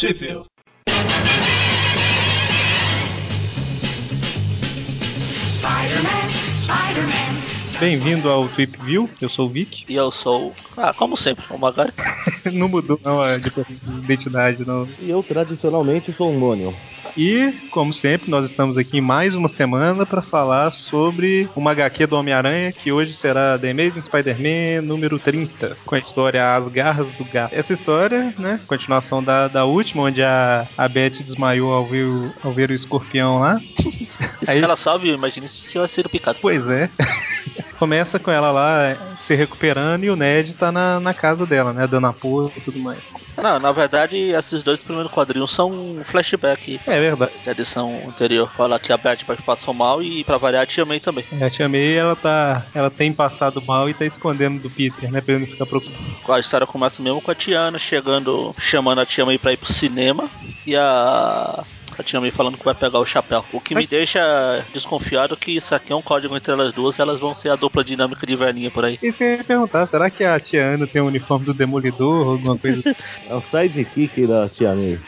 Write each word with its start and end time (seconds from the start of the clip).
Sheffield. 0.00 0.46
Bem-vindo 7.78 8.30
ao 8.30 8.48
Trip 8.48 8.78
View, 8.82 9.10
eu 9.20 9.28
sou 9.28 9.44
o 9.44 9.48
Vic. 9.50 9.84
E 9.86 9.94
eu 9.94 10.10
sou, 10.10 10.54
ah, 10.74 10.94
como 10.94 11.18
sempre, 11.18 11.44
o 11.50 11.58
Magari. 11.58 11.92
não 12.50 12.66
mudou 12.66 12.98
não 13.04 13.20
a 13.20 13.36
identidade, 14.02 14.66
não. 14.66 14.88
E 14.98 15.10
eu 15.10 15.22
tradicionalmente 15.22 16.10
sou 16.12 16.30
um 16.30 16.38
Mônio. 16.38 16.74
E, 17.16 17.52
como 17.70 17.92
sempre, 17.92 18.30
nós 18.30 18.48
estamos 18.50 18.78
aqui 18.78 19.00
mais 19.00 19.34
uma 19.34 19.48
semana 19.48 20.06
para 20.06 20.22
falar 20.22 20.70
sobre 20.72 21.48
uma 21.56 21.72
HQ 21.72 22.06
do 22.06 22.16
Homem-Aranha, 22.16 22.72
que 22.72 22.90
hoje 22.92 23.12
será 23.14 23.58
The 23.58 23.70
Amazing 23.70 24.02
Spider-Man 24.02 24.82
número 24.82 25.18
30, 25.18 25.76
com 25.84 25.94
a 25.94 25.98
história 25.98 26.56
As 26.56 26.66
Garras 26.72 27.12
do 27.14 27.24
Gato. 27.24 27.54
Essa 27.54 27.72
história, 27.74 28.32
né, 28.38 28.60
continuação 28.66 29.22
da, 29.22 29.48
da 29.48 29.64
última, 29.64 30.04
onde 30.04 30.22
a, 30.22 30.66
a 30.78 30.88
Beth 30.88 31.22
desmaiou 31.24 31.72
ao 31.72 31.84
ver 31.84 32.04
o, 32.06 32.32
ao 32.42 32.52
ver 32.52 32.70
o 32.70 32.74
escorpião 32.74 33.38
lá. 33.40 33.60
Esse 34.40 34.50
Aí- 34.56 34.60
cara 34.60 34.76
salve, 34.76 35.10
imagina 35.12 35.46
se 35.48 35.68
tivesse 35.68 35.94
sido 35.94 36.08
picado. 36.08 36.38
Pois 36.40 36.66
é. 36.68 36.88
Começa 37.80 38.18
com 38.18 38.30
ela 38.30 38.50
lá 38.50 39.16
se 39.26 39.34
recuperando 39.34 40.04
e 40.04 40.10
o 40.10 40.14
Ned 40.14 40.52
tá 40.52 40.70
na, 40.70 41.00
na 41.00 41.14
casa 41.14 41.46
dela, 41.46 41.72
né? 41.72 41.86
Dando 41.86 42.08
apoio 42.08 42.52
e 42.54 42.60
tudo 42.60 42.78
mais. 42.78 43.02
Não, 43.42 43.58
na 43.58 43.72
verdade, 43.72 44.18
esses 44.18 44.62
dois 44.62 44.82
primeiros 44.82 45.10
quadrinhos 45.10 45.50
são 45.50 45.70
um 45.72 46.04
flashback 46.04 46.78
É 46.86 47.00
verdade. 47.00 47.32
da 47.42 47.52
edição 47.52 48.02
anterior. 48.06 48.52
Fala 48.54 48.78
que 48.78 48.92
a 48.92 48.98
Beth 48.98 49.24
passou 49.46 49.72
mal 49.72 50.02
e 50.02 50.22
pra 50.24 50.36
variar 50.36 50.62
a 50.64 50.66
Tia 50.66 50.84
May 50.84 51.00
também. 51.00 51.24
É, 51.32 51.42
A 51.46 51.50
Tia 51.50 51.70
May, 51.70 51.94
ela 51.96 52.14
tá. 52.14 52.66
Ela 52.74 52.90
tem 52.90 53.14
passado 53.14 53.62
mal 53.66 53.88
e 53.88 53.94
tá 53.94 54.04
escondendo 54.04 54.60
do 54.60 54.68
Peter, 54.68 55.10
né? 55.10 55.22
Pra 55.22 55.34
ele 55.34 55.46
não 55.46 55.50
ficar 55.50 55.64
preocupado. 55.64 56.04
A 56.28 56.38
história 56.38 56.66
começa 56.66 57.00
mesmo 57.02 57.22
com 57.22 57.30
a 57.30 57.34
Tiana 57.34 57.78
chegando, 57.78 58.54
chamando 58.58 59.00
a 59.00 59.06
Tia 59.06 59.24
May 59.24 59.38
pra 59.38 59.54
ir 59.54 59.56
pro 59.56 59.72
cinema 59.72 60.28
e 60.66 60.76
a. 60.76 61.64
A 62.00 62.02
Tia 62.02 62.18
May 62.18 62.30
falando 62.30 62.56
que 62.56 62.64
vai 62.64 62.74
pegar 62.74 62.98
o 62.98 63.04
chapéu. 63.04 63.44
O 63.52 63.60
que 63.60 63.74
me 63.74 63.86
deixa 63.86 64.64
desconfiado 64.72 65.36
que 65.36 65.54
isso 65.54 65.74
aqui 65.74 65.92
é 65.92 65.96
um 65.96 66.00
código 66.00 66.34
entre 66.34 66.50
elas 66.50 66.72
duas 66.72 66.98
e 66.98 67.02
elas 67.02 67.20
vão 67.20 67.34
ser 67.34 67.50
a 67.50 67.56
dupla 67.56 67.84
dinâmica 67.84 68.26
de 68.26 68.34
velhinha 68.34 68.70
por 68.70 68.86
aí. 68.86 68.98
E 69.02 69.12
você 69.12 69.36
ia 69.36 69.44
perguntar, 69.44 69.86
será 69.86 70.08
que 70.08 70.24
a 70.24 70.40
Tia 70.40 70.64
Ana 70.64 70.86
tem 70.86 71.02
o 71.02 71.06
uniforme 71.06 71.44
do 71.44 71.52
Demolidor 71.52 72.26
ou 72.26 72.32
alguma 72.32 72.56
coisa 72.56 72.80
assim? 72.80 72.90
É 73.28 73.34
o 73.34 73.42
sidekick 73.42 74.26
da 74.26 74.48
Tia 74.48 74.74
May. 74.74 74.98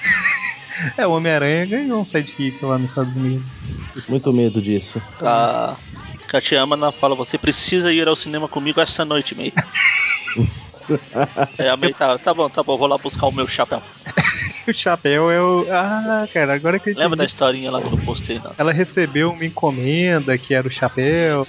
É, 0.99 1.07
o 1.07 1.13
Homem-Aranha 1.13 1.65
ganhou 1.65 2.03
um 2.03 2.05
sidekick 2.05 2.63
lá 2.63 2.79
nos 2.79 2.91
Estados 2.91 3.17
Unidos. 3.17 3.47
Muito 4.07 4.31
medo 4.31 4.61
disso. 4.61 5.01
A, 5.23 5.77
que 6.29 6.37
a 6.37 6.41
Tia 6.43 6.63
Ana 6.63 6.93
fala: 6.93 7.15
Você 7.15 7.39
precisa 7.39 7.91
ir 7.91 8.07
ao 8.07 8.17
cinema 8.17 8.49
comigo 8.49 8.81
esta 8.81 9.03
noite, 9.03 9.35
May. 9.35 9.53
Aí 11.59 11.69
a 11.69 11.77
May 11.77 11.95
tá, 11.95 12.19
tá 12.19 12.35
bom, 12.35 12.51
tá 12.51 12.63
bom, 12.63 12.77
vou 12.77 12.87
lá 12.87 12.99
buscar 12.99 13.27
o 13.27 13.33
meu 13.33 13.49
chapéu. 13.49 13.83
O 14.69 14.73
chapéu 14.75 15.31
é 15.31 15.41
o. 15.41 15.67
Ah, 15.71 16.27
cara, 16.33 16.55
agora 16.55 16.79
que 16.79 16.91
eu 16.91 16.95
Lembra 16.97 17.17
da 17.17 17.25
historinha 17.25 17.71
lá 17.71 17.81
que 17.81 17.93
eu 17.93 17.99
postei? 17.99 18.39
Não? 18.39 18.53
Ela 18.57 18.73
recebeu 18.73 19.31
uma 19.33 19.45
encomenda 19.45 20.37
que 20.39 20.55
era 20.55 20.67
o 20.67 20.71
chapéu. 20.71 21.43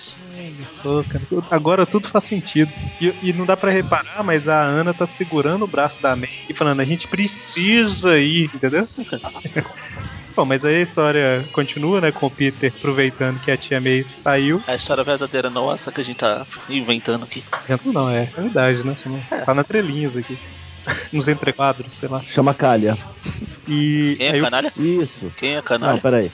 Tudo- 0.81 1.45
Agora 1.51 1.85
tudo 1.85 2.09
faz 2.09 2.25
sentido. 2.25 2.71
E, 2.99 3.13
e 3.23 3.33
não 3.33 3.45
dá 3.45 3.55
pra 3.55 3.71
reparar, 3.71 4.23
mas 4.23 4.47
a 4.47 4.61
Ana 4.61 4.93
tá 4.93 5.05
segurando 5.07 5.63
o 5.63 5.67
braço 5.67 6.01
da 6.01 6.15
May 6.15 6.29
e 6.49 6.53
falando: 6.53 6.79
a 6.79 6.85
gente 6.85 7.07
precisa 7.07 8.17
ir, 8.19 8.49
entendeu? 8.53 8.87
Bom, 10.35 10.45
mas 10.45 10.65
aí 10.65 10.77
a 10.77 10.81
história 10.81 11.45
continua, 11.53 12.01
né? 12.01 12.11
Com 12.11 12.25
o 12.25 12.31
Peter 12.31 12.73
aproveitando 12.75 13.39
que 13.41 13.51
a 13.51 13.57
tia 13.57 13.79
May 13.79 14.03
saiu. 14.23 14.63
É 14.67 14.71
a 14.71 14.75
história 14.75 15.03
verdadeira, 15.03 15.49
não 15.49 15.71
essa 15.71 15.91
que 15.91 16.01
a 16.01 16.03
gente 16.03 16.17
tá 16.17 16.43
inventando 16.67 17.23
aqui. 17.23 17.43
Dentro 17.67 17.93
não, 17.93 18.09
é 18.09 18.23
realidade, 18.35 18.83
né? 18.83 18.95
Só 18.97 19.09
não- 19.09 19.21
Tá 19.45 19.53
na 19.53 19.63
trelinhas 19.63 20.17
aqui. 20.17 20.35
Nos 21.13 21.27
entrequadros, 21.27 21.93
sei 21.99 22.09
lá. 22.09 22.21
Chama 22.27 22.53
Calha. 22.53 22.97
E 23.67 24.15
Quem 24.17 24.27
é 24.27 24.37
o- 24.37 24.41
canalha? 24.41 24.73
Isso. 24.77 25.31
Quem 25.37 25.51
é 25.53 25.55
Não, 25.55 25.61
canalha? 25.63 26.01
peraí. 26.01 26.31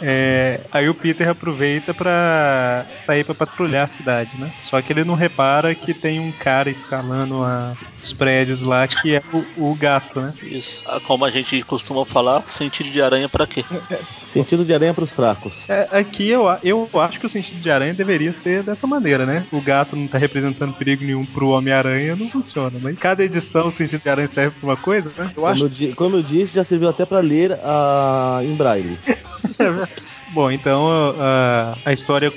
é, 0.00 0.60
aí 0.72 0.88
o 0.88 0.94
Peter 0.94 1.28
aproveita 1.28 1.92
pra 1.92 2.86
sair 3.04 3.24
pra 3.24 3.34
patrulhar 3.34 3.86
a 3.90 3.96
cidade, 3.96 4.30
né? 4.38 4.50
Só 4.64 4.80
que 4.80 4.92
ele 4.92 5.04
não 5.04 5.14
repara 5.14 5.74
que 5.74 5.92
tem 5.92 6.18
um 6.20 6.32
cara 6.32 6.70
escalando 6.70 7.42
a- 7.42 7.74
os 8.02 8.12
prédios 8.14 8.62
lá 8.62 8.86
que 8.88 9.14
é 9.14 9.22
o, 9.32 9.70
o 9.72 9.74
gato, 9.74 10.20
né? 10.20 10.32
Isso. 10.42 10.82
Ah, 10.86 10.98
Como 11.00 11.24
a 11.24 11.30
gente 11.30 11.62
costuma 11.62 12.06
falar, 12.06 12.42
sentido 12.46 12.90
de 12.90 13.02
aranha 13.02 13.28
pra 13.28 13.46
quê? 13.46 13.62
Sentido 14.30 14.64
de 14.64 14.72
aranha 14.72 14.94
pros 14.94 15.10
fracos. 15.10 15.52
É, 15.68 15.86
aqui 15.92 16.26
eu, 16.28 16.46
eu 16.62 16.88
acho 16.94 17.20
que 17.20 17.26
o 17.26 17.28
sentido 17.28 17.60
de 17.60 17.70
aranha 17.70 17.92
deveria 17.92 18.32
ser 18.42 18.62
dessa 18.62 18.86
maneira, 18.86 19.26
né? 19.26 19.44
O 19.52 19.60
gato 19.60 19.94
não 19.96 20.06
tá 20.08 20.16
representando 20.16 20.72
perigo 20.72 21.04
nenhum 21.04 21.26
pro 21.26 21.48
Homem-Aranha, 21.50 22.16
não 22.16 22.30
funciona. 22.30 22.78
Mas 22.80 22.96
cada 22.98 23.22
edição 23.22 23.68
o 23.68 23.72
sentido 23.72 23.89
de 23.98 24.08
aranha 24.08 24.28
serve 24.32 24.56
pra 24.58 24.68
uma 24.68 24.76
coisa, 24.76 25.08
né? 25.16 25.24
Eu 25.26 25.42
Como 25.42 25.46
acho 25.46 25.64
eu, 25.64 25.68
di- 25.68 25.92
como 25.94 26.16
eu 26.16 26.22
disse, 26.22 26.54
já 26.54 26.64
serviu 26.64 26.88
até 26.88 27.04
pra 27.04 27.20
ler 27.20 27.52
a 27.62 28.40
em 28.42 28.54
braille. 28.54 28.98
Bom, 30.32 30.50
então 30.50 30.88
a, 31.18 31.76
a 31.84 31.92
história 31.92 32.32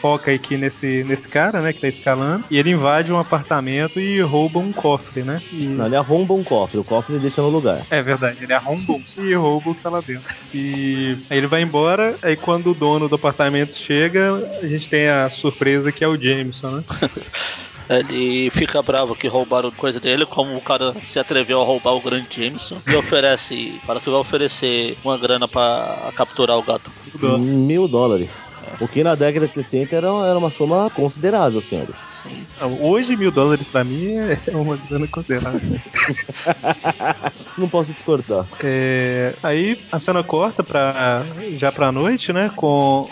foca 0.00 0.32
aqui 0.32 0.56
nesse, 0.56 1.04
nesse 1.04 1.28
cara, 1.28 1.60
né, 1.62 1.72
que 1.72 1.80
tá 1.80 1.86
escalando, 1.88 2.44
e 2.50 2.58
ele 2.58 2.70
invade 2.70 3.12
um 3.12 3.18
apartamento 3.18 4.00
e 4.00 4.20
rouba 4.20 4.58
um 4.58 4.72
cofre, 4.72 5.22
né? 5.22 5.40
E- 5.52 5.68
Não, 5.68 5.86
ele 5.86 5.94
arromba 5.96 6.34
um 6.34 6.42
cofre, 6.42 6.78
o 6.78 6.84
cofre 6.84 7.14
ele 7.14 7.22
deixa 7.22 7.40
no 7.40 7.48
lugar. 7.48 7.86
É 7.90 8.02
verdade, 8.02 8.42
ele 8.42 8.52
arromba 8.52 8.94
um 8.94 9.22
e 9.22 9.34
rouba 9.34 9.70
o 9.70 9.74
que 9.74 9.82
tá 9.82 9.90
lá 9.90 10.00
dentro. 10.00 10.24
E 10.52 11.16
aí 11.30 11.38
ele 11.38 11.46
vai 11.46 11.62
embora, 11.62 12.18
aí 12.22 12.36
quando 12.36 12.70
o 12.70 12.74
dono 12.74 13.08
do 13.08 13.14
apartamento 13.14 13.76
chega, 13.76 14.34
a 14.60 14.66
gente 14.66 14.88
tem 14.88 15.08
a 15.08 15.30
surpresa 15.30 15.92
que 15.92 16.02
é 16.02 16.08
o 16.08 16.20
Jameson, 16.20 16.70
né? 16.78 16.84
Ele 17.88 18.50
fica 18.50 18.82
bravo 18.82 19.14
que 19.14 19.28
roubaram 19.28 19.70
coisa 19.70 20.00
dele, 20.00 20.26
como 20.26 20.56
o 20.56 20.60
cara 20.60 20.94
se 21.04 21.18
atreveu 21.18 21.60
a 21.60 21.64
roubar 21.64 21.92
o 21.92 22.00
grande 22.00 22.26
Jameson, 22.30 22.78
e 22.86 22.94
oferece, 22.94 23.80
fala 23.86 24.00
que 24.00 24.10
vai 24.10 24.18
oferecer 24.18 24.96
uma 25.04 25.16
grana 25.16 25.46
pra 25.46 26.12
capturar 26.14 26.56
o 26.58 26.62
gato. 26.62 26.90
Mil 27.38 27.86
dólares. 27.86 28.46
O 28.80 28.88
que 28.88 29.02
na 29.02 29.14
década 29.14 29.46
de 29.46 29.54
60 29.54 29.94
era, 29.94 30.08
era 30.08 30.38
uma 30.38 30.50
soma 30.50 30.90
considerável, 30.90 31.62
senhores. 31.62 31.96
Sim. 32.10 32.44
Não, 32.60 32.82
Hoje 32.82 33.16
mil 33.16 33.30
dólares 33.30 33.68
pra 33.68 33.84
mim 33.84 34.16
é 34.16 34.40
uma 34.50 34.76
grana 34.76 35.06
considerável. 35.06 35.60
Não 37.56 37.68
posso 37.68 37.92
discordar. 37.92 38.46
É, 38.62 39.34
aí 39.42 39.78
a 39.90 39.98
cena 39.98 40.22
corta 40.22 40.62
pra, 40.62 41.24
já 41.58 41.70
pra 41.72 41.92
noite, 41.92 42.32
né? 42.32 42.50
Com 42.54 43.08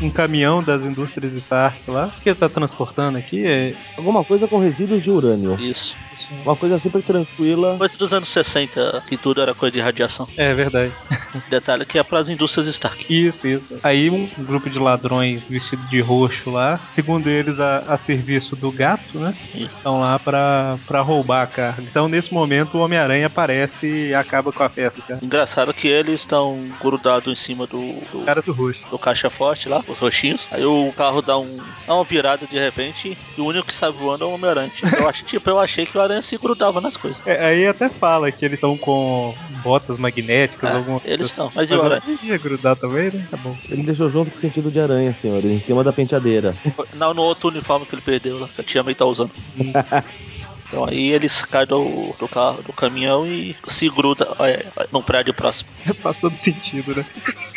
um 0.00 0.10
caminhão 0.10 0.62
das 0.62 0.82
indústrias 0.82 1.32
Stark 1.34 1.78
lá. 1.90 2.12
O 2.18 2.20
que 2.20 2.28
ele 2.28 2.38
tá 2.38 2.48
transportando 2.48 3.18
aqui 3.18 3.46
é. 3.46 3.74
Alguma 3.96 4.24
coisa 4.24 4.46
com 4.46 4.58
resíduos 4.58 5.02
de 5.02 5.10
urânio. 5.10 5.54
Isso. 5.60 5.96
Uma 6.44 6.56
coisa 6.56 6.78
super 6.78 7.02
tranquila. 7.02 7.76
Coisa 7.76 7.96
dos 7.96 8.12
anos 8.12 8.28
60, 8.30 9.04
que 9.06 9.16
tudo 9.16 9.40
era 9.40 9.54
coisa 9.54 9.72
de 9.72 9.80
radiação. 9.80 10.26
É 10.36 10.52
verdade. 10.54 10.92
Detalhe 11.48 11.84
que 11.84 11.98
é 11.98 12.02
pras 12.02 12.28
indústrias 12.28 12.66
Stark. 12.68 13.04
Isso, 13.12 13.46
isso. 13.46 13.78
Aí 13.82 14.10
um 14.10 14.26
grupo 14.44 14.68
de 14.68 14.78
ladrões 14.78 15.42
vestido 15.48 15.82
de 15.88 16.00
roxo 16.00 16.50
lá, 16.50 16.80
segundo 16.90 17.28
eles, 17.28 17.60
a, 17.60 17.78
a 17.88 17.98
serviço 17.98 18.56
do 18.56 18.72
gato, 18.72 19.18
né? 19.18 19.36
Isso. 19.54 19.76
Estão 19.76 20.00
lá 20.00 20.18
pra, 20.18 20.78
pra 20.86 21.00
roubar 21.00 21.42
a 21.42 21.46
carga. 21.46 21.82
Então, 21.82 22.08
nesse 22.08 22.32
momento, 22.32 22.76
o 22.78 22.80
Homem-Aranha 22.80 23.26
aparece 23.26 23.86
e 23.86 24.14
acaba 24.14 24.50
com 24.52 24.62
a 24.62 24.68
festa, 24.68 25.00
certo? 25.02 25.24
Engraçado 25.24 25.72
que 25.74 25.86
eles 25.86 26.20
estão 26.20 26.66
grudados 26.80 27.30
em 27.30 27.34
cima 27.40 27.66
do, 27.66 27.78
do, 28.10 28.22
O 28.22 28.24
cara 28.24 28.42
do 28.42 28.52
roxo. 28.52 28.80
do 28.90 28.98
caixa 28.98 29.30
forte 29.30 29.68
lá, 29.68 29.82
os 29.88 29.98
roxinhos. 29.98 30.48
Aí 30.50 30.64
o 30.64 30.92
carro 30.96 31.22
dá, 31.22 31.38
um, 31.38 31.58
dá 31.86 31.94
uma 31.94 32.04
virada 32.04 32.46
de 32.46 32.58
repente 32.58 33.16
e 33.36 33.40
o 33.40 33.44
único 33.46 33.66
que 33.66 33.72
sai 33.74 33.90
voando 33.90 34.24
é 34.24 34.26
o 34.26 34.30
Homem-Aranha. 34.32 34.70
Tipo, 34.70 34.94
eu, 34.96 35.08
ach- 35.08 35.22
tipo, 35.24 35.50
eu 35.50 35.58
achei 35.60 35.86
que 35.86 35.96
o 35.96 36.00
Aranha 36.00 36.22
se 36.22 36.36
grudava 36.38 36.80
nas 36.80 36.96
coisas. 36.96 37.24
É, 37.26 37.44
aí 37.46 37.66
até 37.66 37.88
fala 37.88 38.30
que 38.32 38.44
eles 38.44 38.56
estão 38.56 38.76
com 38.76 39.34
botas 39.62 39.98
magnéticas, 39.98 40.70
É, 40.70 40.74
alguma 40.74 41.00
coisa. 41.00 41.14
eles 41.14 41.26
estão, 41.26 41.46
mas 41.54 41.68
Mas 41.68 41.70
e 41.70 41.74
o 41.74 41.82
Aranha? 41.82 42.02
devia 42.04 42.38
grudar 42.38 42.76
também, 42.76 43.10
né? 43.12 43.26
Tá 43.30 43.36
bom. 43.36 43.56
Ele 43.70 43.82
deixou 43.82 44.08
junto 44.08 44.30
com 44.30 44.36
o 44.36 44.40
sentido 44.40 44.70
de 44.70 44.80
aranha, 44.80 45.12
senhores, 45.14 45.44
em 45.44 45.58
cima 45.58 45.82
da 45.84 45.92
penteadeira. 45.92 46.54
Não, 46.94 47.12
no 47.14 47.22
outro 47.22 47.48
uniforme 47.48 47.86
que 47.86 47.94
ele 47.94 48.02
perdeu 48.02 48.38
lá, 48.38 48.48
que 48.48 48.60
a 48.60 48.64
tia 48.64 48.82
May 48.82 48.94
tá 48.94 49.04
usando. 49.04 49.30
Então 50.66 50.84
aí 50.84 51.12
eles 51.12 51.42
caem 51.42 51.66
do, 51.66 52.14
do 52.18 52.28
carro, 52.28 52.62
do 52.62 52.72
caminhão 52.72 53.26
e 53.26 53.56
se 53.68 53.88
gruda 53.88 54.28
é, 54.40 54.66
num 54.92 55.02
prédio 55.02 55.32
próximo. 55.32 55.70
Faz 56.02 56.18
todo 56.18 56.36
sentido, 56.38 56.94
né? 56.94 57.04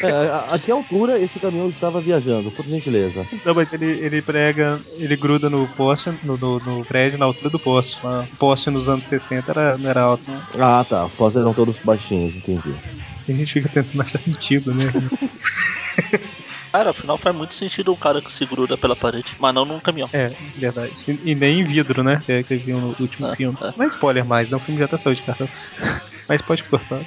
É, 0.02 0.12
a, 0.12 0.48
a 0.52 0.60
que 0.60 0.72
altura 0.72 1.20
esse 1.20 1.40
caminhão 1.40 1.70
estava 1.70 2.00
viajando, 2.00 2.52
por 2.52 2.66
gentileza? 2.66 3.26
Não, 3.44 3.54
mas 3.56 3.72
ele, 3.74 3.86
ele 3.86 4.22
prega, 4.22 4.80
ele 4.98 5.16
gruda 5.16 5.50
no 5.50 5.68
poste, 5.70 6.12
no, 6.24 6.38
no, 6.38 6.60
no 6.60 6.86
prédio, 6.86 7.18
na 7.18 7.26
altura 7.26 7.50
do 7.50 7.60
poste. 7.60 7.98
O 8.06 8.38
poste 8.38 8.70
nos 8.70 8.88
anos 8.88 9.08
60 9.08 9.52
era, 9.52 9.78
não 9.78 9.90
era 9.90 10.02
alto, 10.02 10.30
né? 10.30 10.42
Ah, 10.60 10.86
tá. 10.88 11.06
Os 11.06 11.16
postes 11.16 11.42
eram 11.42 11.54
todos 11.54 11.80
baixinhos, 11.80 12.36
entendi. 12.36 12.74
A 13.28 13.32
gente 13.32 13.54
fica 13.54 13.70
tentando 13.70 14.02
achar 14.02 14.20
sentido, 14.20 14.74
né? 14.74 14.84
Cara, 16.71 16.92
afinal 16.92 17.18
faz 17.18 17.36
muito 17.36 17.54
sentido 17.56 17.92
o 17.92 17.98
cara 17.98 18.21
que 18.21 18.31
se 18.31 18.45
gruda 18.45 18.77
pela 18.77 18.95
parede, 18.95 19.36
mas 19.39 19.54
não 19.54 19.66
num 19.66 19.80
caminhão. 19.80 20.10
É, 20.13 20.31
verdade. 20.56 20.94
E, 21.07 21.31
e 21.31 21.36
nem 21.36 21.62
em 21.62 21.63
vidro, 21.63 22.04
né? 22.04 22.21
Que 22.25 22.31
é 22.31 22.44
que 22.44 22.56
viu 22.57 22.80
no 22.80 22.95
último 23.00 23.27
Ah, 23.27 23.36
filme. 23.36 23.57
ah. 23.62 23.74
Não 23.75 23.86
é 23.86 23.88
spoiler 23.88 24.24
mais, 24.25 24.50
não. 24.50 24.60
O 24.60 24.62
filme 24.62 24.80
já 24.80 24.88
tá 24.88 24.98
saiu 25.00 25.16
de 25.16 25.24
cartão. 25.24 25.50
Mas 26.27 26.42
pode 26.44 26.63
cortar. 26.69 27.01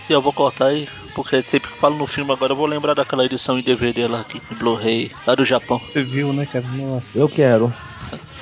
Se 0.00 0.12
eu 0.12 0.20
vou 0.20 0.32
cortar 0.32 0.66
aí, 0.66 0.86
porque 1.14 1.40
sempre 1.42 1.70
que 1.70 1.78
falo 1.78 1.96
no 1.96 2.06
filme 2.06 2.32
agora 2.32 2.52
eu 2.52 2.56
vou 2.56 2.66
lembrar 2.66 2.94
daquela 2.94 3.24
edição 3.24 3.58
em 3.58 3.62
DVD 3.62 4.06
lá 4.06 4.20
aqui, 4.20 4.42
em 4.50 4.54
Blu-ray, 4.54 5.10
lá 5.26 5.34
do 5.34 5.44
Japão. 5.44 5.80
Você 5.90 6.02
viu, 6.02 6.32
né, 6.34 6.44
cara? 6.44 6.66
Nossa. 6.68 7.06
Eu 7.14 7.28
quero. 7.30 7.72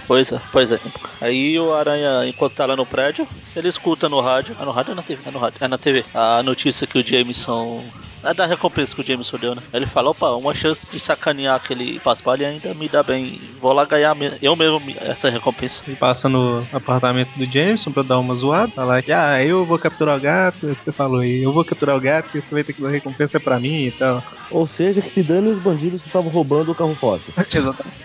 Pois 0.08 0.30
é, 0.32 0.40
pois 0.52 0.70
é. 0.72 0.78
Aí 1.20 1.58
o 1.58 1.74
Aranha, 1.74 2.26
enquanto 2.26 2.54
tá 2.54 2.66
lá 2.66 2.76
no 2.76 2.86
prédio, 2.86 3.26
ele 3.54 3.68
escuta 3.68 4.08
no 4.08 4.20
rádio. 4.20 4.56
Ah, 4.58 4.64
no 4.64 4.70
rádio 4.70 4.90
ou 4.92 4.96
na 4.96 5.02
TV? 5.02 5.22
É 5.26 5.30
no 5.30 5.38
rádio. 5.38 5.58
É 5.60 5.68
na 5.68 5.78
TV. 5.78 6.04
A 6.14 6.42
notícia 6.42 6.86
que 6.86 6.98
o 6.98 7.06
Jameson. 7.06 7.84
É 8.26 8.34
da 8.34 8.46
recompensa 8.46 8.94
que 8.94 9.00
o 9.00 9.06
Jameson 9.06 9.38
deu, 9.38 9.55
né? 9.55 9.62
Ele 9.73 9.87
fala, 9.87 10.11
opa, 10.11 10.31
uma 10.31 10.55
chance 10.55 10.87
de 10.90 10.99
sacanear 10.99 11.55
aquele 11.56 11.99
paspalho 12.00 12.46
ainda 12.46 12.75
me 12.75 12.88
dá 12.88 13.02
bem. 13.02 13.38
Vou 13.61 13.73
lá 13.73 13.84
ganhar 13.84 14.17
eu 14.43 14.56
mesmo 14.56 14.81
me- 14.81 14.96
essa 15.00 15.28
recompensa. 15.31 15.84
Ele 15.87 15.96
passa 15.96 16.28
no 16.28 16.67
apartamento 16.73 17.31
do 17.37 17.44
Jameson 17.44 17.93
pra 17.93 18.02
dar 18.02 18.19
uma 18.19 18.34
zoada. 18.34 18.73
Falar 18.73 19.02
que, 19.02 19.12
ah, 19.12 19.43
eu 19.44 19.64
vou 19.64 19.78
capturar 19.78 20.17
o 20.17 20.20
gato. 20.20 20.67
Você 20.67 20.93
falou 20.93 21.20
aí, 21.20 21.43
eu 21.43 21.52
vou 21.52 21.64
capturar 21.64 21.96
o 21.96 22.00
gato 22.00 22.37
e 22.37 22.43
você 22.43 22.50
vai 22.55 22.64
ter 22.64 22.73
que 22.73 22.82
dar 22.82 22.90
recompensa 22.90 23.38
pra 23.38 23.58
mim 23.61 23.87
e 23.87 23.93
tal. 23.93 24.23
Ou 24.50 24.67
seja, 24.67 25.00
que 25.02 25.11
se 25.11 25.23
dane 25.23 25.49
os 25.49 25.58
bandidos 25.58 26.00
que 26.00 26.06
estavam 26.06 26.31
roubando 26.31 26.73
o 26.73 26.75
carro 26.75 26.94
forte. 26.94 27.25
Exatamente. 27.55 27.96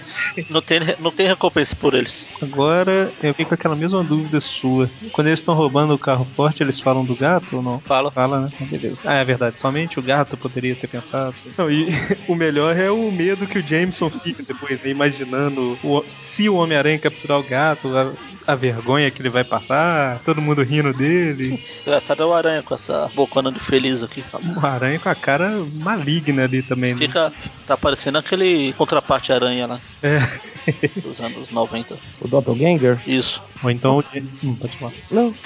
Não 0.50 0.62
tem, 0.62 0.80
não 1.00 1.12
tem 1.12 1.28
recompensa 1.28 1.76
por 1.76 1.94
eles. 1.94 2.28
Agora 2.42 3.12
eu 3.22 3.34
fico 3.34 3.50
com 3.50 3.56
aquela 3.56 3.76
mesma 3.76 4.04
dúvida 4.04 4.40
sua. 4.42 4.90
Quando 5.12 5.28
eles 5.28 5.40
estão 5.40 5.54
roubando 5.56 5.94
o 5.94 6.00
carro 6.00 6.26
forte, 6.36 6.64
eles 6.64 6.80
falam 6.82 7.04
do 7.06 7.16
gato 7.16 7.58
ou 7.58 7.62
não? 7.62 7.80
Fala. 7.82 8.12
Fala, 8.12 8.42
né? 8.42 8.50
Então, 8.54 8.68
beleza. 8.68 9.00
Ah, 9.06 9.16
é 9.16 9.24
verdade. 9.24 9.60
Somente 9.60 10.00
o 10.00 10.04
gato 10.04 10.11
poderia 10.38 10.76
ter 10.76 10.88
pensado. 10.88 11.34
Não, 11.58 11.70
e 11.72 11.88
o 12.28 12.36
melhor 12.36 12.78
é 12.78 12.90
o 12.92 13.12
medo 13.12 13.48
que 13.48 13.60
o 13.60 13.62
Jameson 13.68 14.10
fica 14.10 14.44
depois, 14.44 14.82
né? 14.84 14.90
imaginando 14.90 15.78
o- 15.84 16.04
se 16.36 16.48
o 16.50 16.56
Homem-Aranha 16.56 17.00
capturar 17.00 17.40
o 17.40 17.44
gato, 17.44 17.88
a, 17.98 18.12
a 18.52 18.56
vergonha 18.56 19.10
que 19.12 19.22
ele 19.22 19.30
vai 19.30 19.44
passar, 19.44 20.20
todo 20.26 20.42
mundo 20.42 20.64
rindo 20.64 20.94
dele. 20.94 21.64
Engraçado 21.86 22.24
é 22.24 22.26
o 22.26 22.34
Aranha 22.34 22.64
com 22.64 22.74
essa 22.74 23.10
bocona 23.14 23.52
de 23.52 23.60
feliz 23.60 24.02
aqui. 24.04 24.24
O 24.34 24.66
Aranha 24.66 25.00
com 25.00 25.10
a 25.10 25.16
cara 25.16 25.50
maligna 25.74 26.44
ali 26.44 26.62
também. 26.62 26.94
Né? 26.94 26.98
Fica. 27.00 27.32
Tá 27.68 27.78
parecendo 27.78 28.18
aquele 28.18 28.74
contraparte 28.74 29.32
aranha 29.32 29.66
lá 29.68 29.80
É. 30.04 30.28
dos 31.02 31.20
anos 31.22 31.50
90. 31.50 31.98
O 32.22 32.28
Doppelganger? 32.28 33.00
Isso. 33.08 33.42
Ou 33.64 33.72
então 33.72 34.04
hum, 34.44 34.56
pode 34.56 34.78
falar. 34.78 34.94
Não. 35.12 35.34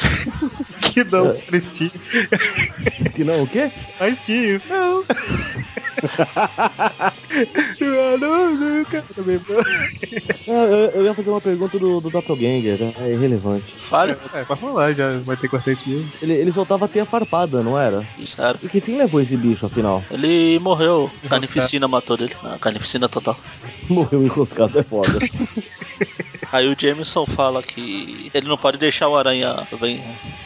Que 0.94 1.04
não, 1.04 1.32
É. 1.32 1.34
tristinho. 1.34 1.92
Que 3.14 3.24
não, 3.24 3.44
o 3.44 3.48
quê? 3.48 3.70
Tio, 4.26 4.62
não. 4.70 5.04
Não, 10.48 10.66
eu, 10.66 11.06
ia 11.06 11.14
fazer 11.14 11.30
uma 11.30 11.42
pergunta 11.42 11.78
do, 11.78 12.00
do 12.00 12.10
Doppelganger, 12.10 12.80
né? 12.80 12.94
é 13.00 13.12
irrelevante. 13.14 13.66
Falha. 13.82 14.18
É, 14.34 14.44
pode 14.44 14.62
falar, 14.62 14.94
já 14.94 15.18
vai 15.20 15.36
ter 15.38 15.50
quarteto 15.50 15.88
mesmo. 15.88 16.12
Ele, 16.22 16.34
ele 16.34 16.52
soltava 16.52 16.88
teia 16.88 17.06
farpada, 17.06 17.62
não 17.62 17.78
era? 17.78 18.08
Isso 18.18 18.42
era. 18.42 18.58
E 18.62 18.70
que 18.70 18.80
fim 18.80 18.98
levou 18.98 19.22
esse 19.22 19.36
bicho, 19.36 19.66
afinal? 19.66 20.04
Ele 20.10 20.60
morreu. 20.60 21.10
Carnificina 21.28 21.88
matou 21.88 22.18
ele. 22.20 22.34
Ah, 22.44 22.58
carnificina 22.60 23.10
total. 23.10 23.38
Morreu 23.90 24.24
enroscado, 24.24 24.80
é 24.80 24.84
foda. 24.84 25.20
Aí 26.52 26.68
o 26.68 26.76
Jameson 26.78 27.26
fala 27.26 27.62
que 27.62 28.32
ele 28.34 28.48
não 28.48 28.58
pode 28.58 28.78
deixar 28.78 29.08
o 29.08 29.18
Aranha 29.18 29.68
bem, 29.80 30.04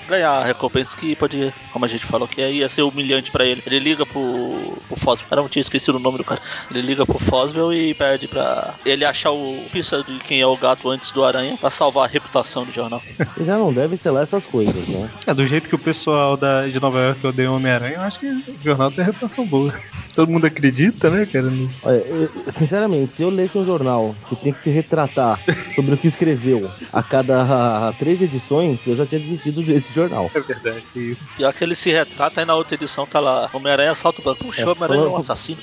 ganhar 0.09 0.31
a 0.31 0.43
recompensa 0.45 0.95
que 0.97 1.15
pode, 1.15 1.53
como 1.71 1.85
a 1.85 1.87
gente 1.87 2.05
falou, 2.05 2.27
que 2.27 2.41
ia 2.41 2.67
ser 2.67 2.81
humilhante 2.81 3.31
pra 3.31 3.45
ele. 3.45 3.61
Ele 3.65 3.79
liga 3.79 4.05
pro, 4.05 4.73
pro 4.87 4.97
Foswell. 4.97 5.29
Caramba, 5.29 5.45
eu 5.47 5.49
tinha 5.51 5.61
esquecido 5.61 5.95
o 5.95 5.99
nome 5.99 6.17
do 6.17 6.23
cara. 6.23 6.41
Ele 6.69 6.81
liga 6.81 7.05
pro 7.05 7.19
Foswell 7.19 7.73
e 7.73 7.93
pede 7.93 8.27
pra 8.27 8.75
ele 8.85 9.05
achar 9.05 9.31
o 9.31 9.65
pista 9.71 10.03
de 10.03 10.17
quem 10.19 10.41
é 10.41 10.45
o 10.47 10.57
gato 10.57 10.89
antes 10.89 11.11
do 11.11 11.23
Aranha 11.23 11.55
pra 11.57 11.69
salvar 11.69 12.05
a 12.05 12.11
reputação 12.11 12.65
do 12.65 12.71
jornal. 12.73 13.01
Já 13.45 13.57
não 13.57 13.71
deve 13.71 13.95
selar 13.95 14.23
essas 14.23 14.45
coisas, 14.45 14.87
né? 14.89 15.09
É, 15.25 15.33
do 15.33 15.47
jeito 15.47 15.69
que 15.69 15.75
o 15.75 15.79
pessoal 15.79 16.35
da, 16.35 16.67
de 16.67 16.79
Nova 16.79 16.99
York 16.99 17.25
odeia 17.27 17.51
o 17.51 17.55
Homem-Aranha, 17.55 17.95
eu 17.95 18.01
acho 18.01 18.19
que 18.19 18.27
o 18.27 18.43
jornal 18.63 18.91
tem 18.91 19.05
reputação 19.05 19.45
boa. 19.45 19.73
Todo 20.15 20.31
mundo 20.31 20.45
acredita, 20.45 21.09
né, 21.09 21.25
cara? 21.25 21.47
Olha, 21.83 21.97
eu- 21.97 22.29
sinceramente, 22.47 23.13
se 23.13 23.23
eu 23.23 23.29
lesse 23.29 23.57
um 23.57 23.65
jornal 23.65 24.15
que 24.27 24.35
tem 24.35 24.51
que 24.51 24.59
se 24.59 24.69
retratar 24.69 25.41
sobre 25.75 25.93
o 25.95 25.97
que 25.97 26.07
escreveu 26.07 26.69
a 26.91 27.01
cada 27.03 27.93
três 27.93 28.21
edições, 28.21 28.85
eu 28.87 28.95
já 28.95 29.05
tinha 29.05 29.19
desistido 29.19 29.61
desse 29.61 29.93
jornal. 29.93 29.98
É 30.33 30.39
verdade, 30.39 30.83
isso. 30.95 31.21
Pior 31.37 31.53
que 31.53 31.63
ele 31.63 31.75
se 31.75 31.91
retrata, 31.91 32.41
aí 32.41 32.45
na 32.45 32.55
outra 32.55 32.75
edição 32.75 33.05
tá 33.05 33.19
lá, 33.19 33.49
Homem-Aranha 33.53 33.91
assalta 33.91 34.21
o 34.21 34.23
banco. 34.23 34.45
Puxa, 34.45 34.61
É, 34.61 34.65
o 34.65 34.71
Homem-Aranha 34.71 35.03
é 35.03 35.07
um 35.07 35.17
assassino. 35.17 35.61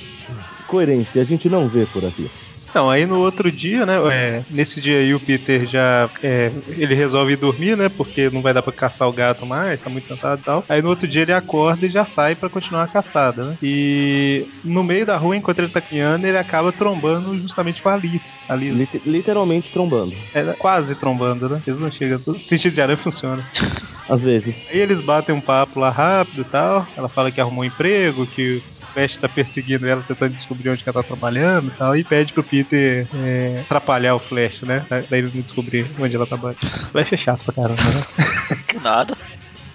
Coerência, 0.67 1.23
a 1.23 1.25
gente 1.25 1.49
não 1.49 1.69
vê 1.69 1.87
por 1.87 2.05
aqui. 2.05 2.31
Então, 2.77 2.91
aí 2.91 3.07
no 3.07 3.21
outro 3.21 3.51
dia, 3.51 3.87
né, 3.87 3.97
é, 4.13 4.45
nesse 4.51 4.83
dia 4.83 4.99
aí 4.99 5.15
o 5.15 5.25
Peter 5.25 5.67
já, 5.67 6.11
é, 6.23 6.53
ele 6.77 6.95
resolve 6.95 7.33
ir 7.33 7.39
dormir, 7.39 7.75
né, 7.75 7.89
porque 7.89 8.29
não 8.29 8.43
vai 8.43 8.53
dar 8.53 8.63
pra 8.63 8.71
caçar 8.71 9.09
o 9.09 9.15
gato 9.15 9.47
mais, 9.47 9.81
tá 9.81 9.89
muito 9.89 10.07
cansado 10.07 10.43
e 10.43 10.45
tal. 10.45 10.63
Aí 10.69 10.83
no 10.83 10.91
outro 10.91 11.09
dia 11.09 11.23
ele 11.23 11.33
acorda 11.33 11.87
e 11.87 11.89
já 11.89 12.05
sai 12.05 12.37
pra 12.37 12.51
continuar 12.51 12.85
a 12.85 12.89
caçada, 12.89 13.43
né. 13.47 13.57
E 13.63 14.45
no 14.63 14.85
meio 14.85 15.07
da 15.07 15.17
rua, 15.17 15.35
enquanto 15.35 15.61
ele 15.61 15.71
tá 15.73 15.81
caminhando, 15.81 16.27
ele 16.27 16.37
acaba 16.37 16.71
trombando 16.71 17.39
justamente 17.39 17.81
com 17.83 17.89
a 17.89 17.95
Alice. 17.95 18.45
A 18.47 18.53
Alice 18.53 18.77
Lit- 18.77 19.03
literalmente 19.07 19.71
trombando. 19.73 20.13
é, 20.35 20.53
quase 20.59 20.95
trombando, 20.97 21.49
né, 21.49 21.63
eles 21.67 21.81
não 21.81 21.91
chegam, 21.91 22.21
o 22.27 22.39
sentido 22.41 22.75
de 22.75 22.81
aranha 22.83 22.99
funciona. 22.99 23.43
Às 24.09 24.23
vezes. 24.23 24.65
Aí 24.69 24.79
eles 24.79 25.05
batem 25.05 25.35
um 25.35 25.41
papo 25.41 25.81
lá 25.81 25.91
rápido 25.91 26.43
e 26.43 26.45
tal. 26.45 26.87
Ela 26.97 27.09
fala 27.09 27.33
que 27.33 27.41
arrumou 27.41 27.63
um 27.63 27.67
emprego, 27.67 28.27
que 28.27 28.61
Flash 28.97 29.19
tá 29.19 29.29
perseguindo 29.29 29.87
ela, 29.87 30.03
tentando 30.03 30.35
descobrir 30.35 30.71
onde 30.71 30.83
ela 30.87 31.03
tá 31.03 31.03
trabalhando 31.03 31.69
e 31.69 31.77
tal. 31.77 31.97
E 31.97 32.03
pede 32.03 32.33
pro 32.33 32.43
Peter 32.43 33.07
é, 33.15 33.61
atrapalhar 33.61 34.15
o 34.15 34.21
Flash, 34.21 34.63
né? 34.63 34.87
Daí 34.89 35.21
eles 35.21 35.35
não 35.35 35.43
descobrir 35.43 35.87
onde 36.01 36.17
ela 36.17 36.27
tá. 36.27 36.37
O 36.37 36.55
Flash 36.91 37.13
é 37.13 37.17
chato 37.19 37.45
pra 37.45 37.55
caramba, 37.55 37.83
né? 37.83 38.57
Que 38.67 38.79
nada. 38.79 39.15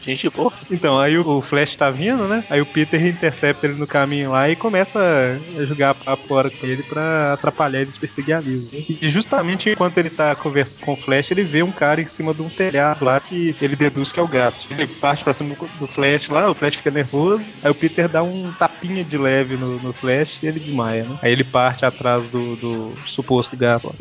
Gente 0.01 0.29
boa. 0.29 0.51
Então, 0.69 0.99
aí 0.99 1.17
o, 1.17 1.41
Flash 1.41 1.75
tá 1.75 1.89
vindo, 1.91 2.27
né? 2.27 2.43
Aí 2.49 2.59
o 2.59 2.65
Peter 2.65 3.05
intercepta 3.05 3.67
ele 3.67 3.75
no 3.75 3.85
caminho 3.85 4.31
lá 4.31 4.49
e 4.49 4.55
começa 4.55 4.99
a 4.99 5.65
jogar 5.65 5.93
papo 5.93 6.27
fora 6.27 6.49
com 6.49 6.65
ele 6.65 6.81
pra 6.83 7.33
atrapalhar 7.33 7.81
ele 7.81 7.91
de 7.91 7.99
perseguir 7.99 8.35
a 8.35 8.39
Liz. 8.39 8.67
E 8.73 9.09
justamente 9.09 9.69
enquanto 9.69 9.97
ele 9.97 10.09
tá 10.09 10.35
conversando 10.35 10.79
com 10.83 10.93
o 10.93 10.97
Flash, 10.97 11.29
ele 11.29 11.43
vê 11.43 11.61
um 11.61 11.71
cara 11.71 12.01
em 12.01 12.07
cima 12.07 12.33
de 12.33 12.41
um 12.41 12.49
telhado 12.49 13.05
lá 13.05 13.19
que 13.19 13.55
ele 13.61 13.75
deduz 13.75 14.11
que 14.11 14.19
é 14.19 14.23
o 14.23 14.27
gato. 14.27 14.57
Ele 14.71 14.87
parte 14.87 15.23
pra 15.23 15.33
cima 15.33 15.55
do- 15.79 15.87
Flash 15.87 16.27
lá, 16.29 16.49
o 16.49 16.55
Flash 16.55 16.75
fica 16.77 16.89
nervoso, 16.89 17.43
aí 17.61 17.69
o 17.69 17.75
Peter 17.75 18.07
dá 18.09 18.23
um 18.23 18.51
tapinha 18.53 19.03
de 19.03 19.17
leve 19.17 19.55
no, 19.55 19.77
no 19.79 19.93
Flash 19.93 20.39
e 20.41 20.47
ele 20.47 20.59
desmaia, 20.59 21.03
né? 21.03 21.19
Aí 21.21 21.31
ele 21.31 21.43
parte 21.43 21.85
atrás 21.85 22.23
do, 22.29 22.55
do 22.55 22.93
suposto 23.07 23.55
gato. 23.55 23.93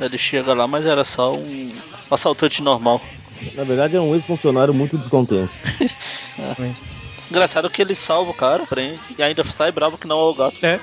Ele 0.00 0.16
chega 0.16 0.54
lá, 0.54 0.66
mas 0.66 0.86
era 0.86 1.04
só 1.04 1.34
um 1.34 1.70
assaltante 2.10 2.62
normal. 2.62 3.02
Na 3.54 3.64
verdade, 3.64 3.96
é 3.96 4.00
um 4.00 4.14
ex-funcionário 4.14 4.72
muito 4.74 4.96
descontente. 4.96 5.52
Engraçado 7.30 7.68
que 7.68 7.82
ele 7.82 7.94
salva 7.94 8.30
o 8.30 8.34
cara, 8.34 8.64
prende, 8.66 9.00
e 9.18 9.22
ainda 9.22 9.44
sai 9.44 9.70
bravo 9.70 9.98
que 9.98 10.06
não 10.06 10.18
é 10.18 10.22
o 10.22 10.34
gato. 10.34 10.56
É. 10.64 10.80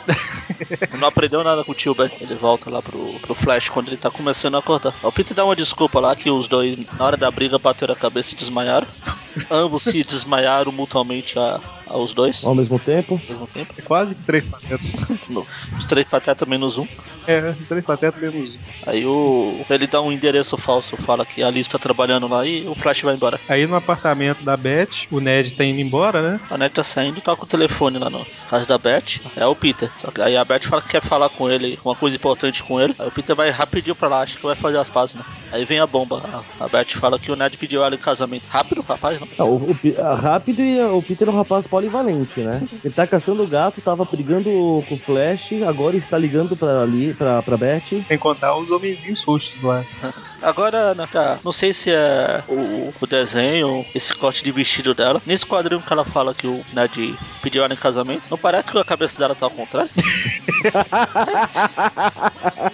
Não 0.97 1.07
aprendeu 1.07 1.43
nada 1.43 1.63
com 1.63 1.71
o 1.71 1.75
tio 1.75 1.95
Ben. 1.95 2.09
Ele 2.21 2.35
volta 2.35 2.69
lá 2.69 2.81
pro, 2.81 3.19
pro 3.19 3.35
Flash 3.35 3.67
quando 3.67 3.89
ele 3.89 3.97
tá 3.97 4.11
começando 4.11 4.55
a 4.55 4.61
cortar. 4.61 4.93
O 5.03 5.11
Peter 5.11 5.35
dá 5.35 5.43
uma 5.43 5.55
desculpa 5.55 5.99
lá 5.99 6.15
que 6.15 6.29
os 6.29 6.47
dois, 6.47 6.77
na 6.77 7.05
hora 7.05 7.17
da 7.17 7.29
briga, 7.31 7.57
bateram 7.57 7.93
a 7.93 7.97
cabeça 7.97 8.33
e 8.33 8.37
desmaiaram. 8.37 8.87
Ambos 9.49 9.83
se 9.83 10.03
desmaiaram 10.03 10.71
mutuamente 10.71 11.37
a, 11.37 11.59
aos 11.87 12.13
dois 12.13 12.43
Ao 12.43 12.55
mesmo 12.55 12.79
tempo, 12.79 13.19
ao 13.21 13.29
mesmo 13.29 13.47
tempo. 13.47 13.73
É 13.77 13.81
quase 13.81 14.15
que 14.15 14.23
três 14.23 14.43
patetas. 14.45 14.93
Os 15.77 15.85
três 15.85 16.07
patetas 16.07 16.47
menos 16.47 16.77
um. 16.77 16.87
É, 17.27 17.53
três 17.67 17.83
patetas 17.83 18.21
menos 18.21 18.55
um. 18.55 18.59
Aí 18.85 19.05
o, 19.05 19.65
ele 19.69 19.87
dá 19.87 20.01
um 20.01 20.11
endereço 20.11 20.57
falso, 20.57 20.97
fala 20.97 21.25
que 21.25 21.41
a 21.43 21.47
Alice 21.47 21.69
tá 21.69 21.77
trabalhando 21.77 22.27
lá 22.27 22.45
e 22.45 22.67
o 22.67 22.75
Flash 22.75 23.01
vai 23.01 23.15
embora. 23.15 23.39
Aí 23.47 23.65
no 23.65 23.75
apartamento 23.75 24.43
da 24.43 24.55
Beth, 24.55 24.89
o 25.11 25.19
Ned 25.19 25.51
tá 25.51 25.63
indo 25.63 25.79
embora, 25.79 26.21
né? 26.21 26.39
A 26.49 26.57
Ned 26.57 26.73
tá 26.73 26.83
saindo, 26.83 27.21
toca 27.21 27.43
o 27.43 27.47
telefone 27.47 27.97
lá 27.97 28.09
no 28.09 28.25
casa 28.49 28.65
da 28.65 28.77
Beth. 28.77 29.21
É 29.35 29.45
o 29.45 29.55
Peter. 29.55 29.89
Só 29.93 30.11
que 30.11 30.21
aí 30.21 30.35
a 30.35 30.45
Beth 30.45 30.61
fala 30.61 30.81
que 30.81 30.89
quer 30.89 31.01
falar 31.01 31.29
com 31.29 31.49
ele, 31.49 31.79
uma 31.83 31.95
coisa 31.95 32.15
importante 32.15 32.63
com 32.63 32.79
ele. 32.79 32.95
Aí 32.97 33.07
o 33.07 33.11
Peter 33.11 33.35
vai 33.35 33.49
rapidinho 33.49 33.95
pra 33.95 34.07
lá, 34.07 34.21
acho 34.21 34.37
que 34.37 34.45
vai 34.45 34.55
fazer 34.55 34.77
as 34.77 34.89
pazes, 34.89 35.15
né? 35.15 35.23
Aí 35.51 35.65
vem 35.65 35.79
a 35.79 35.87
bomba. 35.87 36.21
A, 36.59 36.65
a 36.65 36.67
Beth 36.67 36.97
fala 36.99 37.19
que 37.19 37.31
o 37.31 37.35
Ned 37.35 37.57
pediu 37.57 37.83
ela 37.83 37.95
em 37.95 37.99
casamento. 37.99 38.45
Rápido, 38.49 38.81
rapaz, 38.81 39.19
não? 39.19 39.27
não, 39.37 39.49
o, 39.49 39.71
o 39.71 40.15
rápido 40.15 40.61
e 40.61 40.81
o 40.81 41.01
Peter 41.01 41.27
é 41.27 41.31
um 41.31 41.37
rapaz 41.37 41.67
polivalente, 41.75 42.39
né? 42.39 42.65
Ele 42.83 42.93
tá 42.93 43.05
caçando 43.05 43.43
o 43.43 43.47
gato, 43.47 43.81
tava 43.81 44.05
brigando 44.05 44.49
com 44.87 44.95
o 44.95 44.97
Flash, 44.97 45.51
agora 45.67 45.97
está 45.97 46.17
ligando 46.17 46.55
pra, 46.55 46.81
ali, 46.81 47.13
pra, 47.13 47.41
pra 47.41 47.57
Beth. 47.57 48.01
Sem 48.07 48.17
contar 48.17 48.55
os 48.55 48.71
homenzinhos 48.71 49.21
roxos 49.25 49.61
lá. 49.61 49.83
Agora, 50.41 50.95
tá, 51.11 51.39
não 51.43 51.51
sei 51.51 51.73
se 51.73 51.89
é 51.89 52.43
o, 52.47 52.93
o 53.01 53.07
desenho, 53.07 53.83
esse 53.95 54.13
corte 54.13 54.43
de 54.43 54.51
vestido 54.51 54.93
dela. 54.93 55.19
Nesse 55.25 55.43
quadrinho 55.43 55.81
que 55.81 55.91
ela 55.91 56.05
fala 56.05 56.35
que 56.35 56.45
o 56.45 56.63
Ned 56.71 57.15
pediu 57.41 57.63
ela 57.63 57.73
em 57.73 57.77
casamento, 57.77 58.21
não 58.29 58.37
parece 58.37 58.69
que 58.69 58.77
a 58.77 58.83
cabeça 58.83 59.17
dela 59.17 59.33
tá 59.33 59.47
ao 59.47 59.51
contrário? 59.51 59.89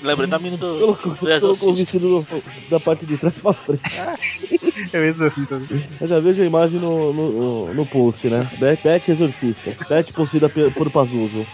Lembrei 0.01 0.27
da 0.27 0.37
menina 0.37 0.57
do, 0.57 0.79
Colocou, 0.79 1.11
do 1.13 1.39
colocou 1.39 1.69
o 1.69 1.73
vestido 1.73 2.21
do- 2.23 2.43
da 2.69 2.79
parte 2.79 3.05
de 3.05 3.17
trás 3.17 3.37
pra 3.37 3.53
frente. 3.53 3.81
Eu 4.91 5.05
exorcista. 5.07 5.61
Eu 6.01 6.07
já 6.07 6.19
vejo 6.19 6.41
a 6.41 6.45
imagem 6.45 6.77
no, 6.79 7.13
no, 7.13 7.73
no 7.73 7.85
post, 7.85 8.27
né? 8.27 8.45
Beth, 8.59 8.79
Beth 8.91 9.07
Exorcista. 9.07 9.77
Beth 9.87 10.11
possuída 10.13 10.49
por 10.49 10.91
Pazuzu. 10.91 11.47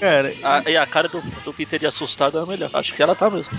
Cara, 0.00 0.34
A, 0.42 0.68
e 0.68 0.76
a 0.76 0.84
cara 0.84 1.08
do, 1.08 1.20
do 1.44 1.52
Peter 1.52 1.78
de 1.78 1.86
assustado 1.86 2.36
é 2.36 2.42
a 2.42 2.46
melhor. 2.46 2.70
Acho 2.72 2.92
que 2.92 3.00
ela 3.00 3.14
tá 3.14 3.30
mesmo. 3.30 3.56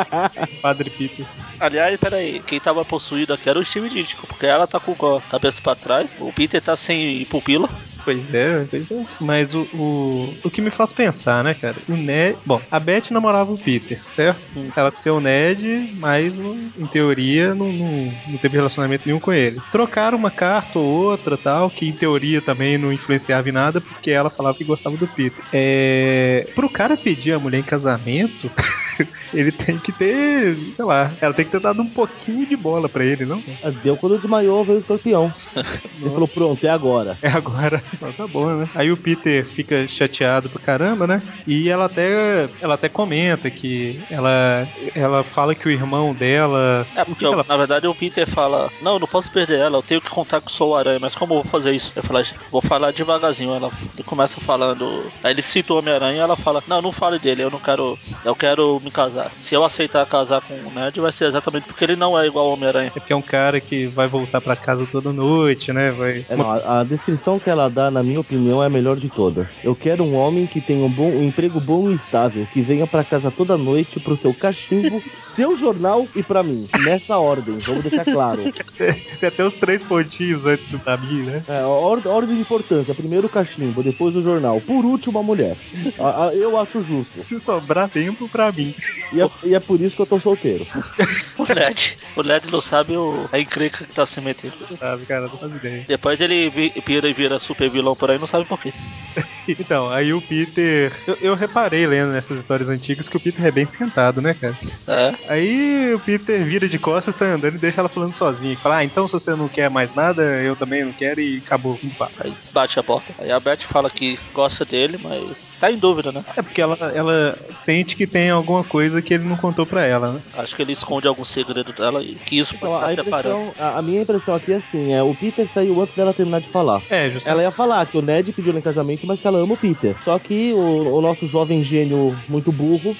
Padre 0.60 0.90
Peter. 0.90 1.24
Aliás, 1.58 1.98
peraí, 1.98 2.40
quem 2.40 2.60
tava 2.60 2.84
possuído 2.84 3.32
aqui 3.32 3.48
era 3.48 3.58
o 3.58 3.64
Steve 3.64 3.88
Ditko, 3.88 4.26
porque 4.26 4.44
ela 4.44 4.66
tá 4.66 4.78
com 4.78 5.16
a 5.16 5.22
cabeça 5.22 5.62
pra 5.62 5.74
trás, 5.74 6.14
o 6.20 6.30
Peter 6.30 6.60
tá 6.60 6.76
sem 6.76 7.24
pupila, 7.24 7.70
Pois 8.04 8.34
é, 8.34 8.66
pois 8.70 8.90
é. 8.90 9.06
Mas 9.20 9.54
o, 9.54 9.62
o, 9.74 10.34
o 10.44 10.50
que 10.50 10.60
me 10.60 10.70
faz 10.70 10.92
pensar, 10.92 11.44
né, 11.44 11.54
cara? 11.54 11.76
O 11.88 11.92
Ned. 11.92 12.36
Bom, 12.44 12.60
a 12.70 12.80
Beth 12.80 13.10
namorava 13.10 13.52
o 13.52 13.58
Peter, 13.58 14.00
certo? 14.14 14.40
Ela 14.74 14.92
ser 14.96 15.10
o 15.10 15.20
Ned, 15.20 15.94
mas 15.98 16.36
em 16.38 16.86
teoria 16.86 17.54
não, 17.54 17.72
não, 17.72 18.12
não 18.28 18.38
teve 18.38 18.56
relacionamento 18.56 19.04
nenhum 19.06 19.20
com 19.20 19.32
ele. 19.32 19.60
Trocaram 19.70 20.18
uma 20.18 20.30
carta 20.30 20.78
ou 20.78 20.84
outra 20.84 21.36
tal, 21.36 21.70
que 21.70 21.88
em 21.88 21.92
teoria 21.92 22.42
também 22.42 22.76
não 22.78 22.92
influenciava 22.92 23.48
em 23.48 23.52
nada, 23.52 23.80
porque 23.80 24.10
ela 24.10 24.30
falava 24.30 24.56
que 24.56 24.64
gostava 24.64 24.96
do 24.96 25.06
Peter. 25.06 25.44
É. 25.52 26.46
Pro 26.54 26.68
cara 26.68 26.96
pedir 26.96 27.32
a 27.32 27.38
mulher 27.38 27.58
em 27.58 27.62
casamento. 27.62 28.50
Ele 29.32 29.52
tem 29.52 29.78
que 29.78 29.92
ter, 29.92 30.56
sei 30.74 30.84
lá, 30.84 31.16
ela 31.20 31.34
tem 31.34 31.44
que 31.44 31.52
ter 31.52 31.60
dado 31.60 31.82
um 31.82 31.88
pouquinho 31.88 32.46
de 32.46 32.56
bola 32.56 32.88
pra 32.88 33.04
ele, 33.04 33.24
não? 33.24 33.42
Deu 33.82 33.96
quando 33.96 34.18
desmaiou, 34.18 34.64
veio 34.64 34.78
o 34.78 34.80
escorpião. 34.80 35.32
Ele 36.00 36.10
falou, 36.10 36.28
pronto, 36.28 36.64
é 36.64 36.70
agora. 36.70 37.18
É 37.22 37.28
agora. 37.28 37.80
Então 38.00 38.12
tá 38.12 38.26
bom, 38.26 38.46
né? 38.56 38.68
Aí 38.74 38.90
o 38.90 38.96
Peter 38.96 39.46
fica 39.54 39.86
chateado 39.88 40.48
pra 40.48 40.62
caramba, 40.62 41.06
né? 41.06 41.22
E 41.46 41.68
ela 41.68 41.84
até, 41.84 42.48
ela 42.60 42.74
até 42.74 42.88
comenta 42.88 43.50
que 43.50 44.02
ela, 44.08 44.66
ela 44.94 45.22
fala 45.24 45.54
que 45.54 45.68
o 45.68 45.70
irmão 45.70 46.14
dela. 46.14 46.86
É, 46.96 47.04
porque 47.04 47.24
ela 47.24 47.44
na 47.46 47.56
verdade 47.56 47.86
o 47.86 47.94
Peter 47.94 48.26
fala: 48.26 48.70
Não, 48.80 48.94
eu 48.94 49.00
não 49.00 49.06
posso 49.06 49.30
perder 49.30 49.58
ela, 49.58 49.78
eu 49.78 49.82
tenho 49.82 50.00
que 50.00 50.10
contar 50.10 50.40
que 50.40 50.50
sou 50.50 50.70
o 50.70 50.76
Aranha, 50.76 50.98
mas 50.98 51.14
como 51.14 51.34
eu 51.34 51.42
vou 51.42 51.50
fazer 51.50 51.72
isso? 51.74 51.92
Eu 51.94 52.02
falo, 52.02 52.22
vou 52.50 52.62
falar 52.62 52.92
devagarzinho. 52.92 53.52
Ela 53.54 53.70
começa 54.06 54.40
falando. 54.40 55.12
Aí 55.22 55.32
ele 55.32 55.42
cita 55.42 55.74
o 55.74 55.78
Homem-Aranha 55.78 56.16
e 56.16 56.20
ela 56.20 56.36
fala: 56.36 56.62
Não, 56.66 56.80
não 56.80 56.92
fale 56.92 57.18
dele, 57.18 57.42
eu 57.42 57.50
não 57.50 57.60
quero. 57.60 57.98
Eu 58.24 58.34
quero 58.36 58.79
me 58.80 58.90
casar. 58.90 59.32
Se 59.36 59.54
eu 59.54 59.64
aceitar 59.64 60.04
casar 60.06 60.40
com 60.40 60.54
o 60.54 60.70
Ned, 60.72 61.00
vai 61.00 61.12
ser 61.12 61.26
exatamente 61.26 61.64
porque 61.66 61.84
ele 61.84 61.96
não 61.96 62.18
é 62.18 62.26
igual 62.26 62.46
ao 62.46 62.52
Homem-Aranha. 62.52 62.92
É 62.94 63.00
que 63.00 63.12
é 63.12 63.16
um 63.16 63.22
cara 63.22 63.60
que 63.60 63.86
vai 63.86 64.06
voltar 64.08 64.40
pra 64.40 64.56
casa 64.56 64.86
toda 64.90 65.12
noite, 65.12 65.72
né? 65.72 65.90
Vai. 65.90 66.24
É, 66.28 66.36
não, 66.36 66.50
a, 66.50 66.80
a 66.80 66.84
descrição 66.84 67.38
que 67.38 67.48
ela 67.50 67.68
dá, 67.68 67.90
na 67.90 68.02
minha 68.02 68.20
opinião, 68.20 68.62
é 68.62 68.66
a 68.66 68.70
melhor 68.70 68.96
de 68.96 69.08
todas. 69.08 69.60
Eu 69.64 69.74
quero 69.74 70.04
um 70.04 70.14
homem 70.14 70.46
que 70.46 70.60
tenha 70.60 70.84
um, 70.84 70.90
bom, 70.90 71.08
um 71.10 71.24
emprego 71.24 71.60
bom 71.60 71.90
e 71.90 71.94
estável, 71.94 72.46
que 72.52 72.60
venha 72.62 72.86
pra 72.86 73.04
casa 73.04 73.30
toda 73.30 73.56
noite 73.56 74.00
pro 74.00 74.16
seu 74.16 74.32
cachimbo, 74.34 75.02
seu 75.20 75.56
jornal 75.56 76.06
e 76.14 76.22
pra 76.22 76.42
mim. 76.42 76.68
Nessa 76.84 77.18
ordem, 77.18 77.58
vamos 77.58 77.82
deixar 77.82 78.04
claro. 78.04 78.40
Tem 78.76 79.28
até 79.28 79.44
os 79.44 79.54
três 79.54 79.82
pontinhos 79.82 80.44
antes 80.46 80.66
do 80.70 80.78
pra 80.78 80.96
mim, 80.96 81.22
né? 81.22 81.42
É, 81.48 81.64
or- 81.64 82.06
ordem 82.06 82.36
de 82.36 82.40
importância: 82.42 82.94
primeiro 82.94 83.26
o 83.26 83.30
cachimbo, 83.30 83.82
depois 83.82 84.16
o 84.16 84.22
jornal, 84.22 84.60
por 84.60 84.84
último 84.84 85.18
a 85.18 85.22
mulher. 85.22 85.56
A- 85.98 86.26
a- 86.28 86.34
eu 86.34 86.58
acho 86.58 86.82
justo. 86.82 87.24
Se 87.28 87.40
sobrar 87.40 87.88
tempo 87.88 88.28
pra 88.28 88.50
mim. 88.52 88.69
E 89.12 89.20
é, 89.20 89.28
e 89.44 89.54
é 89.54 89.60
por 89.60 89.80
isso 89.80 89.96
que 89.96 90.02
eu 90.02 90.06
tô 90.06 90.18
solteiro. 90.20 90.66
O 91.38 91.44
Ned. 91.54 91.96
o 92.16 92.22
Ned 92.22 92.50
não 92.50 92.60
sabe 92.60 92.96
o, 92.96 93.28
a 93.32 93.38
encrenca 93.38 93.86
que 93.86 93.92
tá 93.92 94.04
se 94.06 94.20
metendo. 94.20 94.54
Sabe, 94.78 95.06
cara? 95.06 95.28
Não 95.28 95.38
faz 95.38 95.54
ideia. 95.54 95.84
Depois 95.88 96.20
ele 96.20 96.50
vi- 96.50 96.72
vira 96.86 97.08
e 97.08 97.12
vira 97.14 97.38
super 97.38 97.70
vilão 97.70 97.96
por 97.96 98.10
aí, 98.10 98.18
não 98.18 98.26
sabe 98.26 98.46
por 98.46 98.60
quê. 98.60 98.72
Então, 99.48 99.90
aí 99.90 100.12
o 100.12 100.22
Peter. 100.22 100.92
Eu, 101.06 101.16
eu 101.20 101.34
reparei 101.34 101.84
lendo 101.84 102.12
nessas 102.12 102.38
histórias 102.38 102.68
antigas 102.68 103.08
que 103.08 103.16
o 103.16 103.20
Peter 103.20 103.44
é 103.44 103.50
bem 103.50 103.64
esquentado, 103.64 104.20
né, 104.20 104.32
cara? 104.34 104.56
É. 104.86 105.14
Aí 105.28 105.92
o 105.94 105.98
Peter 105.98 106.44
vira 106.44 106.68
de 106.68 106.78
costas, 106.78 107.16
tá 107.16 107.24
andando 107.24 107.56
e 107.56 107.58
deixa 107.58 107.80
ela 107.80 107.88
falando 107.88 108.14
sozinha. 108.14 108.56
Fala, 108.58 108.76
ah, 108.76 108.84
então 108.84 109.08
se 109.08 109.12
você 109.14 109.34
não 109.34 109.48
quer 109.48 109.68
mais 109.68 109.92
nada, 109.94 110.22
eu 110.22 110.54
também 110.54 110.84
não 110.84 110.92
quero 110.92 111.20
e 111.20 111.38
acabou 111.38 111.76
com 111.76 111.88
o 111.88 111.94
papo. 111.94 112.12
Aí 112.20 112.32
bate 112.52 112.78
a 112.78 112.82
porta. 112.82 113.12
Aí 113.18 113.30
a 113.32 113.40
Beth 113.40 113.62
fala 113.62 113.90
que 113.90 114.16
gosta 114.32 114.64
dele, 114.64 114.98
mas 115.02 115.56
tá 115.58 115.68
em 115.70 115.78
dúvida, 115.78 116.12
né? 116.12 116.24
É 116.36 116.42
porque 116.42 116.62
ela, 116.62 116.76
ela 116.94 117.36
sente 117.64 117.96
que 117.96 118.06
tem 118.06 118.30
alguma 118.30 118.62
coisa 118.62 119.02
que 119.02 119.14
ele 119.14 119.24
não 119.24 119.36
contou 119.36 119.66
pra 119.66 119.84
ela, 119.84 120.12
né? 120.12 120.20
Acho 120.34 120.54
que 120.54 120.62
ele 120.62 120.72
esconde 120.72 121.08
algum 121.08 121.24
segredo 121.24 121.72
dela 121.72 122.02
e 122.02 122.14
que 122.14 122.38
isso 122.38 122.56
pode 122.56 122.72
Então, 122.72 122.88
estar 122.88 123.00
a, 123.02 123.04
separando. 123.04 123.40
impressão, 123.48 123.66
a, 123.66 123.78
a 123.78 123.82
minha 123.82 124.02
impressão 124.02 124.34
aqui 124.34 124.52
é 124.52 124.56
assim: 124.56 124.92
é, 124.92 125.02
o 125.02 125.14
Peter 125.14 125.48
saiu 125.48 125.80
antes 125.80 125.94
dela 125.94 126.14
terminar 126.14 126.40
de 126.40 126.48
falar. 126.50 126.82
É, 126.88 127.10
justamente. 127.10 127.28
Ela 127.28 127.42
ia 127.42 127.50
falar 127.50 127.84
que 127.86 127.98
o 127.98 128.02
Ned 128.02 128.32
pediu 128.32 128.50
ela 128.50 128.58
em 128.58 128.62
casamento, 128.62 128.99
mas 129.06 129.20
que 129.20 129.26
ela 129.26 129.38
ama 129.38 129.54
o 129.54 129.56
Peter. 129.56 129.96
Só 130.04 130.18
que 130.18 130.52
o, 130.52 130.96
o 130.96 131.00
nosso 131.00 131.26
jovem 131.26 131.62
gênio 131.62 132.16
muito 132.28 132.52
burro 132.52 132.96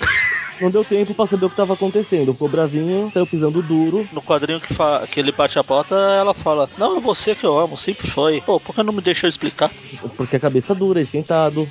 não 0.61 0.71
deu 0.71 0.85
tempo 0.85 1.15
pra 1.15 1.27
saber 1.27 1.47
o 1.47 1.51
que 1.51 1.57
tava 1.57 1.75
acontecendo. 1.75 2.33
Ficou 2.33 2.49
bravinho, 2.49 3.11
saiu 3.13 3.27
pisando 3.27 3.63
duro. 3.63 4.09
No 4.13 4.21
quadrinho 4.23 4.61
que, 4.61 4.73
fa- 4.75 5.07
que 5.11 5.19
ele 5.21 5.33
bate 5.33 5.59
a 5.59 5.65
porta, 5.65 5.95
ela 5.95 6.35
fala: 6.35 6.69
Não, 6.79 6.97
é 6.97 7.01
você 7.01 7.35
que 7.35 7.45
eu 7.47 7.59
amo, 7.59 7.77
sempre 7.77 8.07
foi. 8.09 8.41
Pô, 8.41 8.61
por 8.61 8.75
que 8.75 8.83
não 8.83 8.93
me 8.93 9.01
deixou 9.01 9.29
explicar? 9.29 9.71
Porque 10.17 10.37
a 10.37 10.41
cabeça 10.41 10.75
dura, 10.75 11.01
esquentado, 11.01 11.69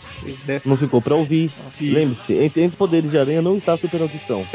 né? 0.47 0.61
não 0.65 0.77
ficou 0.77 1.01
pra 1.01 1.15
ouvir. 1.15 1.51
Lembre-se, 1.79 2.33
entre, 2.33 2.61
entre 2.61 2.67
os 2.69 2.75
poderes 2.75 3.11
de 3.11 3.17
aranha 3.17 3.41
não 3.41 3.57
está 3.57 3.73
a 3.73 3.77
super 3.77 4.01
audição. 4.01 4.45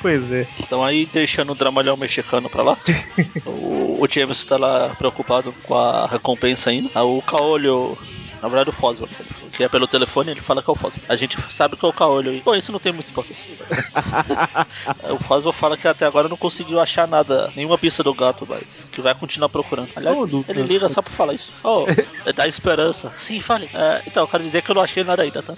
Pois 0.00 0.30
é. 0.30 0.46
Então 0.60 0.84
aí 0.84 1.06
deixando 1.06 1.52
o 1.52 1.54
dramalhão 1.54 1.96
mexicano 1.96 2.48
pra 2.48 2.62
lá. 2.62 2.76
o, 3.46 3.98
o 4.02 4.06
James 4.10 4.44
tá 4.44 4.56
lá 4.56 4.90
preocupado 4.96 5.52
com 5.62 5.74
a 5.74 6.06
recompensa 6.06 6.70
ainda. 6.70 6.90
O 7.02 7.22
Caolho. 7.22 7.96
Na 8.46 8.50
verdade, 8.50 8.70
o 8.70 8.72
Foswell, 8.72 9.08
que 9.52 9.64
é 9.64 9.68
pelo 9.68 9.88
telefone, 9.88 10.30
ele 10.30 10.40
fala 10.40 10.62
que 10.62 10.70
é 10.70 10.72
o 10.72 10.76
Foswell. 10.76 11.04
A 11.08 11.16
gente 11.16 11.36
sabe 11.52 11.76
que 11.76 11.84
é 11.84 11.88
o 11.88 11.92
Caolho. 11.92 12.32
E, 12.32 12.40
bom, 12.42 12.54
isso 12.54 12.70
não 12.70 12.78
tem 12.78 12.92
muita 12.92 13.10
importância. 13.10 13.50
o 15.10 15.18
Foswell 15.24 15.52
fala 15.52 15.76
que 15.76 15.88
até 15.88 16.06
agora 16.06 16.28
não 16.28 16.36
conseguiu 16.36 16.78
achar 16.78 17.08
nada, 17.08 17.52
nenhuma 17.56 17.76
pista 17.76 18.04
do 18.04 18.14
gato, 18.14 18.46
mas 18.48 18.88
que 18.92 19.00
vai 19.00 19.16
continuar 19.16 19.48
procurando. 19.48 19.88
Aliás, 19.96 20.16
ele 20.46 20.62
liga 20.62 20.88
só 20.88 21.02
pra 21.02 21.12
falar 21.12 21.34
isso. 21.34 21.52
Oh, 21.64 21.86
dá 22.36 22.46
esperança. 22.46 23.10
Sim, 23.16 23.40
fale. 23.40 23.68
É, 23.74 24.04
então, 24.06 24.22
eu 24.22 24.28
quero 24.28 24.44
dizer 24.44 24.62
que 24.62 24.70
eu 24.70 24.76
não 24.76 24.82
achei 24.82 25.02
nada 25.02 25.24
ainda, 25.24 25.42
tá? 25.42 25.54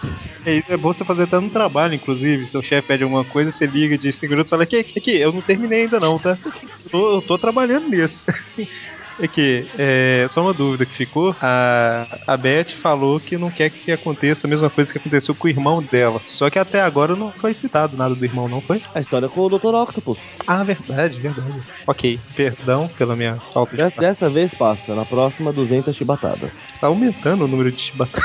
É, 0.46 0.62
é 0.72 0.76
bom 0.78 0.90
você 0.90 1.04
fazer 1.04 1.26
tanto 1.26 1.52
trabalho, 1.52 1.92
inclusive. 1.92 2.46
Seu 2.46 2.62
chefe 2.62 2.88
pede 2.88 3.02
alguma 3.02 3.26
coisa, 3.26 3.52
você 3.52 3.66
liga 3.66 3.98
de 3.98 4.10
5 4.12 4.30
minutos 4.30 4.48
e 4.48 4.50
fala: 4.50 4.62
aqui, 4.62 4.78
aqui, 4.78 4.98
aqui, 4.98 5.16
eu 5.18 5.30
não 5.30 5.42
terminei 5.42 5.82
ainda 5.82 6.00
não, 6.00 6.16
tá? 6.16 6.38
Eu 6.84 6.90
tô, 6.90 7.16
eu 7.16 7.22
tô 7.22 7.38
trabalhando 7.38 7.90
nisso. 7.90 8.24
É 9.20 9.26
que, 9.26 9.66
é, 9.76 10.28
só 10.30 10.42
uma 10.42 10.54
dúvida 10.54 10.86
que 10.86 10.94
ficou. 10.94 11.34
A, 11.40 12.06
a 12.26 12.36
Beth 12.36 12.70
falou 12.80 13.18
que 13.18 13.36
não 13.36 13.50
quer 13.50 13.70
que 13.70 13.90
aconteça 13.90 14.46
a 14.46 14.50
mesma 14.50 14.70
coisa 14.70 14.92
que 14.92 14.98
aconteceu 14.98 15.34
com 15.34 15.46
o 15.46 15.50
irmão 15.50 15.82
dela. 15.82 16.20
Só 16.26 16.48
que 16.48 16.58
até 16.58 16.80
agora 16.80 17.16
não 17.16 17.32
foi 17.32 17.52
citado 17.52 17.96
nada 17.96 18.14
do 18.14 18.24
irmão, 18.24 18.48
não 18.48 18.60
foi? 18.60 18.80
A 18.94 19.00
história 19.00 19.28
com 19.28 19.40
o 19.40 19.48
Dr. 19.48 19.74
Octopus. 19.74 20.18
Ah, 20.46 20.62
verdade, 20.62 21.18
verdade. 21.18 21.60
Ok, 21.86 22.20
perdão 22.36 22.88
pela 22.96 23.16
minha 23.16 23.36
falta 23.52 23.72
de. 23.72 23.78
Dessa, 23.78 24.00
dessa 24.00 24.30
vez 24.30 24.54
passa, 24.54 24.94
na 24.94 25.04
próxima 25.04 25.52
200 25.52 25.94
chibatadas. 25.94 26.66
Tá 26.80 26.86
aumentando 26.86 27.44
o 27.44 27.48
número 27.48 27.72
de 27.72 27.80
chibata. 27.80 28.22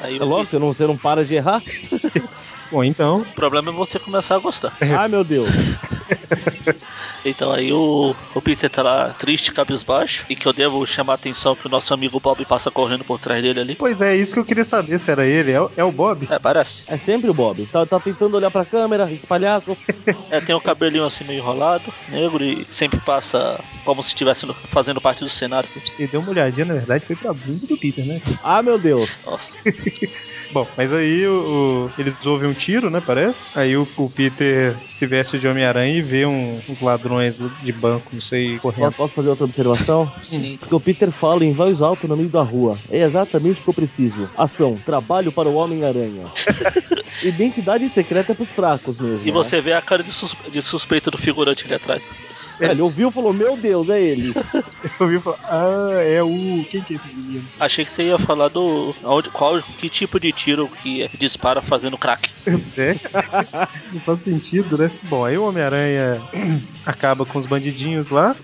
Aí 0.00 0.16
É 0.16 0.24
lógico, 0.24 0.50
você 0.50 0.58
não, 0.58 0.68
você 0.68 0.86
não 0.86 0.96
para 0.96 1.24
de 1.24 1.34
errar? 1.34 1.62
Bom, 2.70 2.82
então, 2.82 3.20
o 3.20 3.34
problema 3.34 3.70
é 3.70 3.74
você 3.74 3.98
começar 3.98 4.36
a 4.36 4.38
gostar. 4.38 4.72
Ai 4.80 5.08
meu 5.08 5.22
Deus. 5.22 5.48
Então 7.24 7.50
aí 7.52 7.72
o, 7.72 8.14
o 8.34 8.40
Peter 8.42 8.70
tá 8.70 8.82
lá 8.82 9.12
triste, 9.12 9.52
cabisbaixo, 9.52 10.24
e 10.30 10.36
que 10.36 10.46
eu 10.46 10.52
devo 10.52 10.86
chamar 10.86 11.14
a 11.14 11.16
atenção 11.16 11.56
que 11.56 11.66
o 11.66 11.70
nosso 11.70 11.92
amigo 11.92 12.20
Bob 12.20 12.44
passa 12.46 12.70
correndo 12.70 13.04
por 13.04 13.18
trás 13.18 13.42
dele 13.42 13.60
ali. 13.60 13.74
pois 13.74 14.00
é, 14.00 14.16
isso 14.16 14.32
que 14.32 14.38
eu 14.38 14.44
queria 14.44 14.64
saber 14.64 15.00
se 15.00 15.10
era 15.10 15.26
ele. 15.26 15.50
É, 15.52 15.60
o- 15.60 15.70
é 15.76 15.84
o 15.84 15.90
Bob? 15.90 16.26
É, 16.30 16.38
parece. 16.38 16.84
É 16.86 16.96
sempre 16.96 17.28
o 17.30 17.34
Bob. 17.34 17.66
Tá, 17.66 17.84
tá 17.84 17.98
tentando 17.98 18.36
olhar 18.36 18.50
pra 18.50 18.64
câmera, 18.64 19.10
esse 19.12 19.26
palhaço. 19.26 19.76
É, 20.30 20.40
tem 20.40 20.54
o 20.54 20.60
cabelinho 20.60 21.04
assim 21.04 21.24
meio 21.24 21.38
enrolado, 21.40 21.92
negro, 22.08 22.42
e 22.42 22.64
sempre 22.68 22.98
passa 23.00 23.62
como 23.84 24.02
se 24.02 24.08
estivesse 24.08 24.44
fazendo 24.68 25.00
parte 25.00 25.22
do 25.22 25.28
cenário. 25.28 25.68
Assim. 25.68 25.80
Ele 25.98 26.08
deu 26.08 26.20
uma 26.20 26.30
olhadinha, 26.30 26.64
na 26.64 26.74
verdade, 26.74 27.06
foi 27.06 27.14
pra 27.16 27.32
bunda 27.32 27.66
do 27.66 27.76
Peter, 27.76 28.04
né? 28.04 28.20
Ah 28.42 28.60
meu 28.62 28.76
Deus. 28.78 29.22
Nossa. 29.24 29.56
Bom, 30.50 30.66
mas 30.76 30.92
aí 30.92 31.26
o, 31.26 31.88
o- 31.88 31.90
eles 32.00 32.24
ouvem 32.24 32.48
um 32.48 32.54
tiro, 32.54 32.88
né? 32.90 33.00
Parece. 33.00 33.50
Aí 33.54 33.76
o, 33.76 33.86
o 33.96 34.08
Peter 34.08 34.76
se 34.88 35.06
veste 35.06 35.38
de 35.38 35.46
Homem-Aranha 35.48 35.98
e 35.98 36.02
vê 36.02 36.24
um- 36.24 36.60
uns 36.68 36.80
ladrões 36.80 37.34
de 37.62 37.72
banco, 37.72 38.10
não 38.14 38.20
sei, 38.20 38.58
correndo. 38.58 38.84
Posso, 38.84 38.96
posso 38.96 39.14
fazer 39.14 39.28
outra 39.30 39.44
observação? 39.44 40.10
Sim. 40.22 40.56
Porque 40.58 40.74
o 40.74 40.80
Peter 40.80 41.10
fala 41.10 41.44
em 41.44 41.52
voz 41.52 41.82
alta 41.82 42.06
no 42.08 42.16
meio 42.16 42.28
da 42.30 42.42
rua. 42.42 42.78
É 42.90 43.02
exatamente 43.02 43.60
o 43.60 43.64
que 43.64 43.70
eu 43.70 43.74
preciso. 43.74 44.28
Ação, 44.36 44.80
trabalho 44.84 45.32
para 45.32 45.48
o 45.48 45.54
Homem-Aranha. 45.54 46.26
Identidade 47.22 47.88
secreta 47.88 48.34
pros 48.34 48.48
fracos 48.50 48.98
mesmo. 49.00 49.26
E 49.26 49.30
você 49.30 49.60
vê 49.60 49.72
a 49.72 49.80
cara 49.82 50.02
de, 50.02 50.12
sus- 50.12 50.36
de 50.50 50.60
suspeita 50.62 51.10
do 51.10 51.18
figurante 51.18 51.64
ali 51.64 51.74
atrás. 51.74 52.06
Né? 52.58 52.70
Ele 52.70 52.80
ouviu 52.82 53.08
e 53.08 53.12
falou: 53.12 53.32
Meu 53.32 53.56
Deus, 53.56 53.88
é 53.88 54.00
ele. 54.00 54.32
Eu 54.98 55.06
ouvi 55.06 55.20
falar, 55.20 55.38
ah, 55.44 56.02
é 56.02 56.22
o. 56.22 56.64
Quem 56.70 56.82
que 56.82 56.94
é 56.94 56.96
esse 56.96 57.08
menino? 57.08 57.44
Achei 57.58 57.84
que 57.84 57.90
você 57.90 58.04
ia 58.04 58.18
falar 58.18 58.48
do. 58.48 58.94
Onde, 59.04 59.30
qual, 59.30 59.60
que 59.76 59.88
tipo 59.90 60.18
de 60.20 60.32
tiro 60.36 60.68
que 60.68 61.08
dispara 61.18 61.62
fazendo 61.62 61.98
crack. 61.98 62.30
É? 62.76 62.96
Não 63.92 64.00
faz 64.00 64.22
sentido, 64.22 64.78
né? 64.78 64.90
Bom, 65.04 65.24
aí 65.24 65.36
o 65.36 65.48
Homem-Aranha 65.48 66.22
acaba 66.86 67.24
com 67.24 67.38
os 67.38 67.46
bandidinhos 67.46 68.08
lá. 68.10 68.36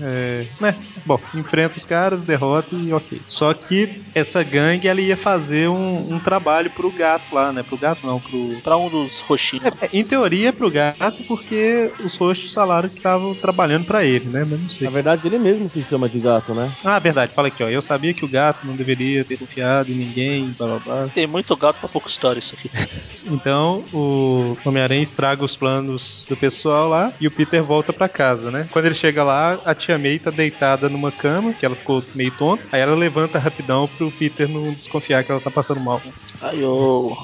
É, 0.00 0.46
né? 0.60 0.74
Bom, 1.06 1.20
enfrenta 1.34 1.78
os 1.78 1.84
caras, 1.84 2.20
derrota 2.22 2.74
e 2.74 2.92
ok. 2.92 3.20
Só 3.26 3.52
que 3.54 4.02
essa 4.14 4.42
gangue 4.42 4.88
ela 4.88 5.00
ia 5.00 5.16
fazer 5.16 5.68
um, 5.68 6.14
um 6.14 6.18
trabalho 6.18 6.70
pro 6.70 6.90
gato 6.90 7.34
lá, 7.34 7.52
né? 7.52 7.62
Pro 7.62 7.76
gato 7.76 8.06
não, 8.06 8.18
pro. 8.20 8.56
Pra 8.62 8.76
um 8.76 8.88
dos 8.88 9.20
roxinhos. 9.20 9.66
É, 9.80 9.88
em 9.92 10.04
teoria 10.04 10.48
é 10.48 10.52
pro 10.52 10.70
gato, 10.70 11.22
porque 11.28 11.90
os 12.00 12.16
roxos 12.16 12.52
falaram 12.52 12.88
que 12.88 12.96
estavam 12.96 13.34
trabalhando 13.34 13.84
pra 13.84 14.04
ele, 14.04 14.28
né? 14.28 14.44
Mas 14.48 14.60
não 14.60 14.70
sei. 14.70 14.84
Na 14.84 14.90
verdade, 14.90 15.26
ele 15.26 15.38
mesmo 15.38 15.68
se 15.68 15.82
chama 15.84 16.08
de 16.08 16.18
gato, 16.18 16.54
né? 16.54 16.72
Ah, 16.84 16.98
verdade, 16.98 17.34
fala 17.34 17.48
aqui, 17.48 17.62
ó. 17.62 17.68
Eu 17.68 17.82
sabia 17.82 18.14
que 18.14 18.24
o 18.24 18.28
gato 18.28 18.66
não 18.66 18.74
deveria 18.74 19.24
ter 19.24 19.38
confiado 19.38 19.90
em 19.92 19.96
ninguém, 19.96 20.54
blá 20.58 20.66
blá 20.66 20.78
blá. 20.78 21.08
Tem 21.14 21.23
muito 21.26 21.56
gato 21.56 21.80
pra 21.80 21.88
pouca 21.88 22.08
história 22.08 22.38
isso 22.38 22.54
aqui. 22.54 22.70
Então 23.26 23.84
o 23.90 24.54
Homem-Aranha 24.66 25.02
estraga 25.02 25.42
os 25.42 25.56
planos 25.56 26.26
do 26.28 26.36
pessoal 26.36 26.90
lá 26.90 27.10
e 27.18 27.26
o 27.26 27.30
Peter 27.30 27.62
volta 27.62 27.90
pra 27.90 28.06
casa, 28.06 28.50
né? 28.50 28.68
Quando 28.70 28.84
ele 28.84 28.94
chega 28.94 29.24
lá, 29.24 29.58
a 29.64 29.74
tia 29.74 29.98
May 29.98 30.18
tá 30.18 30.30
deitada 30.30 30.90
numa 30.90 31.10
cama, 31.10 31.54
que 31.54 31.64
ela 31.64 31.74
ficou 31.74 32.04
meio 32.14 32.30
tonta. 32.32 32.62
Aí 32.70 32.82
ela 32.82 32.94
levanta 32.94 33.38
rapidão 33.38 33.88
pro 33.96 34.10
Peter 34.10 34.46
não 34.46 34.74
desconfiar 34.74 35.24
que 35.24 35.32
ela 35.32 35.40
tá 35.40 35.50
passando 35.50 35.80
mal. 35.80 36.02
Aí 36.40 36.62
o. 36.62 37.16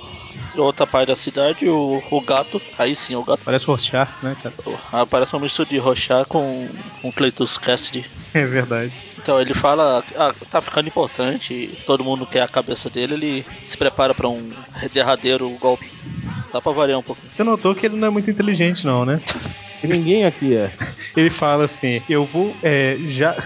Outra 0.57 0.87
parte 0.87 1.09
da 1.09 1.17
cidade, 1.17 1.69
o, 1.69 2.03
o 2.11 2.21
gato. 2.21 2.61
Aí 2.79 2.97
sim, 2.97 3.15
o 3.15 3.23
gato. 3.23 3.41
Parece 3.45 3.67
Rorschach, 3.67 4.11
né, 4.23 4.37
cara? 4.43 4.55
Ah, 4.93 5.07
Parece 5.07 5.35
uma 5.35 5.43
mistura 5.43 5.69
de 5.69 5.79
Rochar 5.79 6.25
com, 6.27 6.69
com 7.03 7.13
Cleitus 7.13 7.59
Cassidy. 7.59 8.05
É 8.33 8.45
verdade. 8.45 8.93
Então 9.21 9.39
ele 9.41 9.53
fala, 9.53 10.03
ah, 10.17 10.33
tá 10.49 10.63
ficando 10.63 10.89
importante, 10.89 11.79
todo 11.85 12.03
mundo 12.03 12.27
quer 12.27 12.43
a 12.43 12.49
cabeça 12.49 12.89
dele, 12.89 13.15
ele 13.15 13.45
se 13.63 13.77
prepara 13.77 14.15
pra 14.15 14.29
um 14.29 14.51
derradeiro 14.93 15.49
golpe. 15.59 15.87
Só 16.49 16.61
pra 16.61 16.73
variar 16.73 16.99
um 16.99 17.03
pouquinho. 17.03 17.31
Você 17.31 17.45
notou 17.45 17.75
que 17.75 17.87
ele 17.87 17.97
não 17.97 18.09
é 18.09 18.11
muito 18.11 18.31
inteligente, 18.31 18.85
não, 18.85 19.05
né? 19.05 19.21
Ninguém 19.83 20.25
aqui 20.25 20.55
é. 20.55 20.73
Ele 21.17 21.31
fala 21.31 21.65
assim: 21.65 22.03
Eu 22.09 22.25
vou. 22.25 22.55
É, 22.63 22.97
já. 23.11 23.37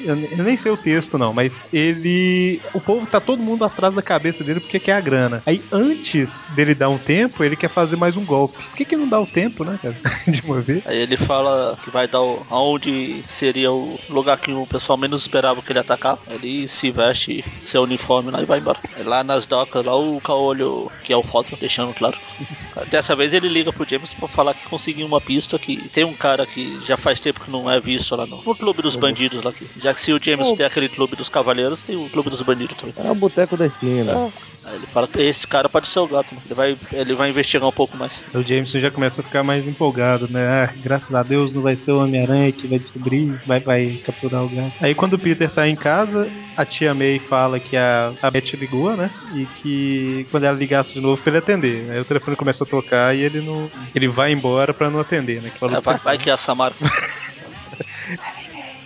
Eu 0.00 0.16
nem 0.16 0.56
sei 0.56 0.70
o 0.72 0.76
texto, 0.76 1.18
não, 1.18 1.32
mas 1.32 1.54
ele. 1.72 2.60
O 2.74 2.80
povo 2.80 3.06
tá 3.06 3.20
todo 3.20 3.42
mundo 3.42 3.64
atrás 3.64 3.94
da 3.94 4.02
cabeça 4.02 4.42
dele 4.42 4.60
porque 4.60 4.78
quer 4.78 4.92
a 4.92 5.00
grana. 5.00 5.42
Aí 5.46 5.62
antes 5.72 6.30
dele 6.54 6.74
dar 6.74 6.88
um 6.88 6.98
tempo, 6.98 7.42
ele 7.42 7.56
quer 7.56 7.68
fazer 7.68 7.96
mais 7.96 8.16
um 8.16 8.24
golpe. 8.24 8.58
Por 8.58 8.76
que, 8.76 8.84
que 8.84 8.96
não 8.96 9.08
dá 9.08 9.20
o 9.20 9.26
tempo, 9.26 9.64
né, 9.64 9.78
cara? 9.82 9.96
De 10.26 10.40
uma 10.42 10.60
vez. 10.60 10.86
Aí 10.86 10.98
ele 10.98 11.16
fala 11.16 11.78
que 11.82 11.90
vai 11.90 12.06
dar 12.06 12.22
o, 12.22 12.46
aonde 12.50 13.22
seria 13.26 13.72
o 13.72 13.98
lugar 14.08 14.38
que 14.38 14.52
o 14.52 14.66
pessoal 14.66 14.98
menos 14.98 15.22
esperava 15.22 15.62
que 15.62 15.72
ele 15.72 15.78
atacar. 15.78 16.18
Ele 16.28 16.66
se 16.68 16.90
veste 16.90 17.44
seu 17.62 17.82
uniforme 17.82 18.30
lá 18.30 18.42
e 18.42 18.46
vai 18.46 18.58
embora. 18.58 18.78
Aí 18.96 19.02
Lá 19.02 19.24
nas 19.24 19.46
docas, 19.46 19.84
lá 19.84 19.96
o 19.96 20.20
caolho, 20.20 20.90
que 21.02 21.12
é 21.12 21.16
o 21.16 21.22
foto, 21.22 21.56
deixando 21.56 21.94
claro. 21.94 22.18
Dessa 22.90 23.16
vez 23.16 23.32
ele 23.32 23.48
liga 23.48 23.72
pro 23.72 23.88
James 23.88 24.12
pra 24.12 24.28
falar 24.28 24.54
que 24.54 24.68
conseguiu 24.68 25.06
uma 25.06 25.20
pista 25.20 25.58
que 25.58 25.77
tem 25.92 26.04
um 26.04 26.14
cara 26.14 26.46
que 26.46 26.80
já 26.84 26.96
faz 26.96 27.20
tempo 27.20 27.40
que 27.40 27.50
não 27.50 27.70
é 27.70 27.78
visto 27.80 28.14
lá 28.16 28.26
no, 28.26 28.42
no 28.42 28.54
clube 28.54 28.82
dos 28.82 28.96
bandidos 28.96 29.42
lá 29.42 29.50
aqui. 29.50 29.66
Já 29.80 29.92
que 29.94 30.00
se 30.00 30.12
o 30.12 30.22
James 30.22 30.46
Oh. 30.48 30.56
tem 30.56 30.64
aquele 30.66 30.88
clube 30.88 31.14
dos 31.16 31.28
cavaleiros, 31.28 31.82
tem 31.82 31.96
o 31.96 32.08
clube 32.08 32.30
dos 32.30 32.42
bandidos 32.42 32.76
também. 32.76 32.94
É 32.96 33.10
o 33.10 33.14
boteco 33.14 33.56
da 33.56 33.66
esquina. 33.66 34.32
Aí 34.64 34.74
ele 34.76 34.86
fala 34.86 35.08
que 35.08 35.18
esse 35.20 35.46
cara 35.46 35.68
pode 35.68 35.88
ser 35.88 35.98
o 36.00 36.06
gato, 36.06 36.34
né? 36.34 36.40
ele 36.44 36.54
vai, 36.54 36.76
ele 36.92 37.14
vai 37.14 37.30
investigar 37.30 37.66
um 37.68 37.72
pouco 37.72 37.96
mais. 37.96 38.24
O 38.34 38.42
Jameson 38.42 38.80
já 38.80 38.90
começa 38.90 39.20
a 39.20 39.24
ficar 39.24 39.42
mais 39.42 39.66
empolgado, 39.66 40.28
né? 40.30 40.46
Ah, 40.46 40.72
graças 40.82 41.14
a 41.14 41.22
Deus 41.22 41.52
não 41.52 41.62
vai 41.62 41.76
ser 41.76 41.92
o 41.92 42.02
Homem-Aranha 42.02 42.52
que 42.52 42.66
vai 42.66 42.78
descobrir, 42.78 43.40
vai, 43.46 43.60
vai 43.60 44.00
capturar 44.04 44.44
o 44.44 44.48
gato. 44.48 44.72
Aí 44.80 44.94
quando 44.94 45.14
o 45.14 45.18
Peter 45.18 45.48
tá 45.50 45.66
em 45.66 45.74
casa, 45.76 46.28
a 46.56 46.64
tia 46.66 46.92
May 46.92 47.18
fala 47.18 47.58
que 47.58 47.76
a, 47.76 48.12
a 48.20 48.30
Beth 48.30 48.52
ligou, 48.54 48.94
né? 48.96 49.10
E 49.34 49.46
que 49.62 50.26
quando 50.30 50.44
ela 50.44 50.56
ligasse 50.58 50.92
de 50.92 51.00
novo 51.00 51.20
pra 51.22 51.30
ele 51.30 51.38
atender. 51.38 51.90
Aí 51.90 52.00
o 52.00 52.04
telefone 52.04 52.36
começa 52.36 52.64
a 52.64 52.66
tocar 52.66 53.16
e 53.16 53.20
ele 53.20 53.40
não. 53.40 53.70
Ele 53.94 54.08
vai 54.08 54.32
embora 54.32 54.74
pra 54.74 54.90
não 54.90 55.00
atender, 55.00 55.40
né? 55.40 55.50
Que 55.50 55.58
falou 55.68 55.78
É, 55.78 55.80
vai, 55.80 55.98
vai 55.98 56.18
que 56.18 56.30
é 56.30 56.32
a 56.32 56.36
Samara. 56.36 56.74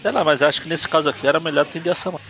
Sei 0.03 0.11
lá, 0.11 0.25
mas 0.25 0.43
acho 0.43 0.63
que 0.63 0.69
nesse 0.69 0.89
caso 0.89 1.09
aqui 1.09 1.27
era 1.27 1.39
melhor 1.39 1.63
atender 1.63 1.91
a 1.91 1.95
Samara. 1.95 2.25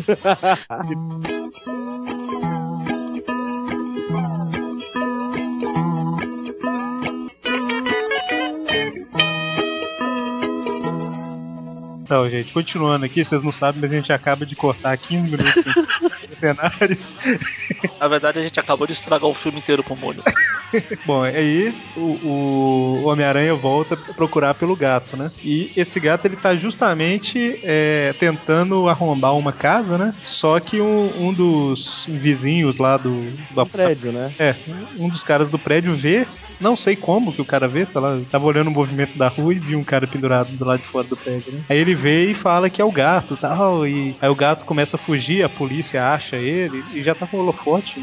Então, 12.12 12.28
gente, 12.28 12.52
continuando 12.52 13.06
aqui, 13.06 13.24
vocês 13.24 13.42
não 13.42 13.50
sabem, 13.52 13.80
mas 13.80 13.90
a 13.90 13.94
gente 13.94 14.12
acaba 14.12 14.44
de 14.44 14.54
cortar 14.54 14.94
15 14.98 15.30
minutos 15.30 15.66
em 15.66 16.36
cenários. 16.38 17.16
Na 17.98 18.06
verdade, 18.06 18.38
a 18.38 18.42
gente 18.42 18.60
acabou 18.60 18.86
de 18.86 18.92
estragar 18.92 19.30
o 19.30 19.32
filme 19.32 19.60
inteiro 19.60 19.82
pro 19.82 19.96
molho. 19.96 20.22
Bom, 21.04 21.22
aí 21.22 21.74
o, 21.96 22.00
o 22.00 23.04
Homem-Aranha 23.04 23.54
volta 23.54 23.94
a 23.94 24.14
procurar 24.14 24.54
pelo 24.54 24.76
gato, 24.76 25.16
né? 25.16 25.30
E 25.42 25.72
esse 25.76 25.98
gato 26.00 26.26
ele 26.26 26.36
tá 26.36 26.54
justamente 26.54 27.60
é, 27.62 28.14
tentando 28.18 28.88
arrombar 28.88 29.36
uma 29.36 29.52
casa, 29.52 29.98
né? 29.98 30.14
Só 30.24 30.58
que 30.60 30.80
um, 30.80 31.28
um 31.28 31.32
dos 31.32 32.04
vizinhos 32.08 32.78
lá 32.78 32.96
do, 32.96 33.24
do 33.50 33.66
prédio, 33.66 34.12
né? 34.12 34.32
É, 34.38 34.54
um 34.98 35.08
dos 35.08 35.24
caras 35.24 35.50
do 35.50 35.58
prédio 35.58 35.96
vê, 35.96 36.26
não 36.60 36.76
sei 36.76 36.96
como 36.96 37.32
que 37.32 37.42
o 37.42 37.44
cara 37.44 37.66
vê, 37.66 37.84
sei 37.86 38.00
lá, 38.00 38.20
tava 38.30 38.46
olhando 38.46 38.68
o 38.68 38.72
movimento 38.72 39.18
da 39.18 39.28
rua 39.28 39.52
e 39.52 39.58
viu 39.58 39.78
um 39.78 39.84
cara 39.84 40.06
pendurado 40.06 40.52
do 40.52 40.64
lado 40.64 40.80
de 40.80 40.88
fora 40.88 41.06
do 41.06 41.16
prédio, 41.16 41.52
né? 41.52 41.62
Aí 41.68 41.78
ele 41.78 41.94
vê 41.94 42.30
e 42.30 42.34
fala 42.34 42.70
que 42.70 42.80
é 42.80 42.84
o 42.84 42.92
gato 42.92 43.36
tal, 43.36 43.86
e 43.86 44.16
aí 44.20 44.28
o 44.28 44.34
gato 44.34 44.64
começa 44.64 44.96
a 44.96 44.98
fugir, 44.98 45.42
a 45.42 45.48
polícia 45.48 46.06
acha 46.08 46.36
ele 46.36 46.84
e 46.92 47.02
já 47.02 47.14
tá 47.14 47.26
com 47.26 47.36
o 47.36 47.40
holofote. 47.40 48.00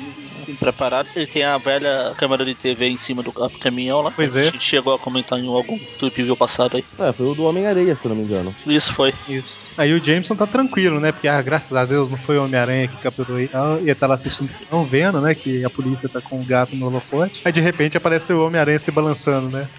Preparado. 0.60 1.08
Ele 1.15 1.27
tem 1.27 1.43
a 1.43 1.58
velha 1.58 2.13
câmera 2.17 2.43
de 2.43 2.55
TV 2.62 2.88
em 2.88 2.98
cima 2.98 3.24
do 3.24 3.32
ca- 3.32 3.50
caminhão 3.60 4.02
lá. 4.02 4.12
Pois 4.12 4.36
é. 4.36 4.41
A 4.41 4.43
gente 4.52 4.63
chegou 4.63 4.93
a 4.93 5.00
comentar 5.00 5.39
em 5.39 5.48
algum 5.48 5.78
tweet 5.98 6.22
view 6.22 6.36
passado 6.38 6.78
aí. 6.78 6.84
É, 7.00 7.12
foi 7.13 7.26
o 7.28 7.34
do 7.36 7.43
Homem-Areia, 7.45 7.95
se 7.95 8.06
eu 8.06 8.10
não 8.10 8.15
me 8.17 8.24
engano. 8.24 8.54
Isso 8.67 8.93
foi. 8.93 9.13
Isso. 9.28 9.58
Aí 9.78 9.93
o 9.93 10.04
Jameson 10.04 10.36
tá 10.36 10.45
tranquilo, 10.45 11.00
né? 11.00 11.12
Porque, 11.13 11.28
ah, 11.28 11.41
graças 11.41 11.72
a 11.72 11.86
Deus, 11.86 12.10
não 12.10 12.17
foi 12.17 12.38
o 12.38 12.43
Homem-Aranha 12.43 12.88
que 12.89 12.98
capturou 12.98 13.38
ele 13.38 13.45
e 13.45 13.48
tal. 13.50 13.78
E 13.78 13.84
ele 13.84 13.95
tá 13.95 14.08
lá 14.08 14.15
assistindo, 14.15 14.50
não 14.69 14.84
vendo, 14.84 15.22
né? 15.22 15.34
Que 15.34 15.63
a 15.63 15.69
polícia 15.69 16.10
tá 16.10 16.19
com 16.19 16.39
o 16.41 16.43
gato 16.43 16.76
no 16.76 16.88
holofote. 16.88 17.39
Aí 17.45 17.52
de 17.54 17.62
repente 17.62 17.95
aparece 17.95 18.34
o 18.34 18.45
Homem-Aranha 18.45 18.80
se 18.80 18.91
balançando, 18.91 19.48
né? 19.50 19.69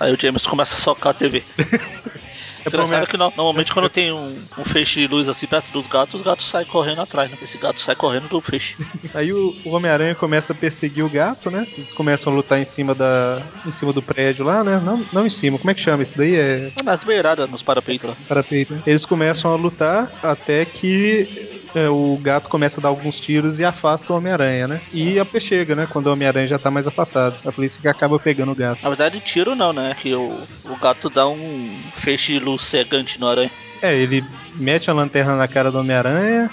Aí 0.00 0.10
o 0.12 0.18
James 0.18 0.46
começa 0.46 0.74
a 0.74 0.78
socar 0.78 1.10
a 1.10 1.14
TV. 1.14 1.42
É 2.64 2.68
Engraçado 2.68 3.06
que 3.06 3.16
no- 3.16 3.32
normalmente 3.36 3.72
quando 3.72 3.88
tem 3.88 4.12
um, 4.12 4.38
um 4.58 4.64
feixe 4.64 5.00
de 5.00 5.06
luz 5.06 5.28
assim 5.28 5.46
perto 5.46 5.70
dos 5.72 5.86
gatos, 5.86 6.14
os 6.14 6.22
gatos 6.22 6.46
saem 6.46 6.66
correndo 6.66 7.00
atrás, 7.02 7.30
né? 7.30 7.36
Esse 7.42 7.58
gato 7.58 7.80
sai 7.80 7.94
correndo 7.94 8.28
do 8.28 8.40
feixe. 8.40 8.76
Aí 9.14 9.32
o, 9.32 9.54
o 9.64 9.70
Homem-Aranha 9.70 10.14
começa 10.14 10.52
a 10.52 10.56
perseguir 10.56 11.04
o 11.04 11.08
gato, 11.08 11.50
né? 11.50 11.66
Eles 11.76 11.92
começam 11.92 12.32
a 12.32 12.36
lutar 12.36 12.58
em 12.60 12.66
cima 12.66 12.94
da. 12.94 13.42
em 13.66 13.72
cima 13.72 13.92
do 13.92 14.02
prédio 14.02 14.44
lá, 14.44 14.62
né? 14.62 14.80
Não, 14.84 15.04
não 15.12 15.26
em 15.26 15.30
cima, 15.30 15.58
como 15.58 15.70
é 15.70 15.74
que 15.74 15.82
chama 15.82 16.02
isso 16.02 16.12
daí? 16.16 16.34
É 16.36 16.70
Nas 16.84 17.02
beiradas, 17.04 17.50
nos 17.50 17.62
parapeitos 17.62 18.08
lá. 18.10 18.16
parapeito, 18.28 18.74
né? 18.74 18.82
Eles 18.86 19.04
começam 19.04 19.52
a 19.52 19.56
lutar 19.56 20.10
até 20.22 20.64
que 20.64 21.58
é, 21.74 21.88
o 21.88 22.18
gato 22.20 22.48
começa 22.50 22.78
a 22.78 22.82
dar 22.82 22.90
alguns 22.90 23.18
tiros 23.18 23.58
e 23.58 23.64
afasta 23.64 24.12
o 24.12 24.16
Homem-Aranha, 24.16 24.68
né? 24.68 24.80
E 24.92 25.18
a 25.18 25.24
P 25.24 25.40
chega, 25.40 25.74
né? 25.74 25.88
Quando 25.90 26.06
o 26.08 26.12
Homem-Aranha 26.12 26.46
já 26.46 26.58
tá 26.58 26.70
mais 26.70 26.86
afastado. 26.86 27.34
É 27.44 27.50
por 27.50 27.64
isso 27.64 27.80
que 27.80 27.88
acaba 27.88 28.18
pegando 28.18 28.52
o 28.52 28.54
gato. 28.54 28.82
Na 28.82 28.90
verdade, 28.90 29.20
tiro 29.20 29.54
não, 29.56 29.72
né? 29.72 29.94
Que 29.98 30.14
o, 30.14 30.42
o 30.66 30.76
gato 30.76 31.08
dá 31.08 31.26
um 31.26 31.74
feixe 31.94 32.21
luz 32.38 32.62
cegante 32.62 33.18
no 33.20 33.28
aranha. 33.28 33.50
É, 33.80 33.94
ele 33.96 34.24
mete 34.56 34.88
a 34.88 34.92
lanterna 34.94 35.34
na 35.36 35.48
cara 35.48 35.70
do 35.72 35.78
Homem-Aranha, 35.80 36.48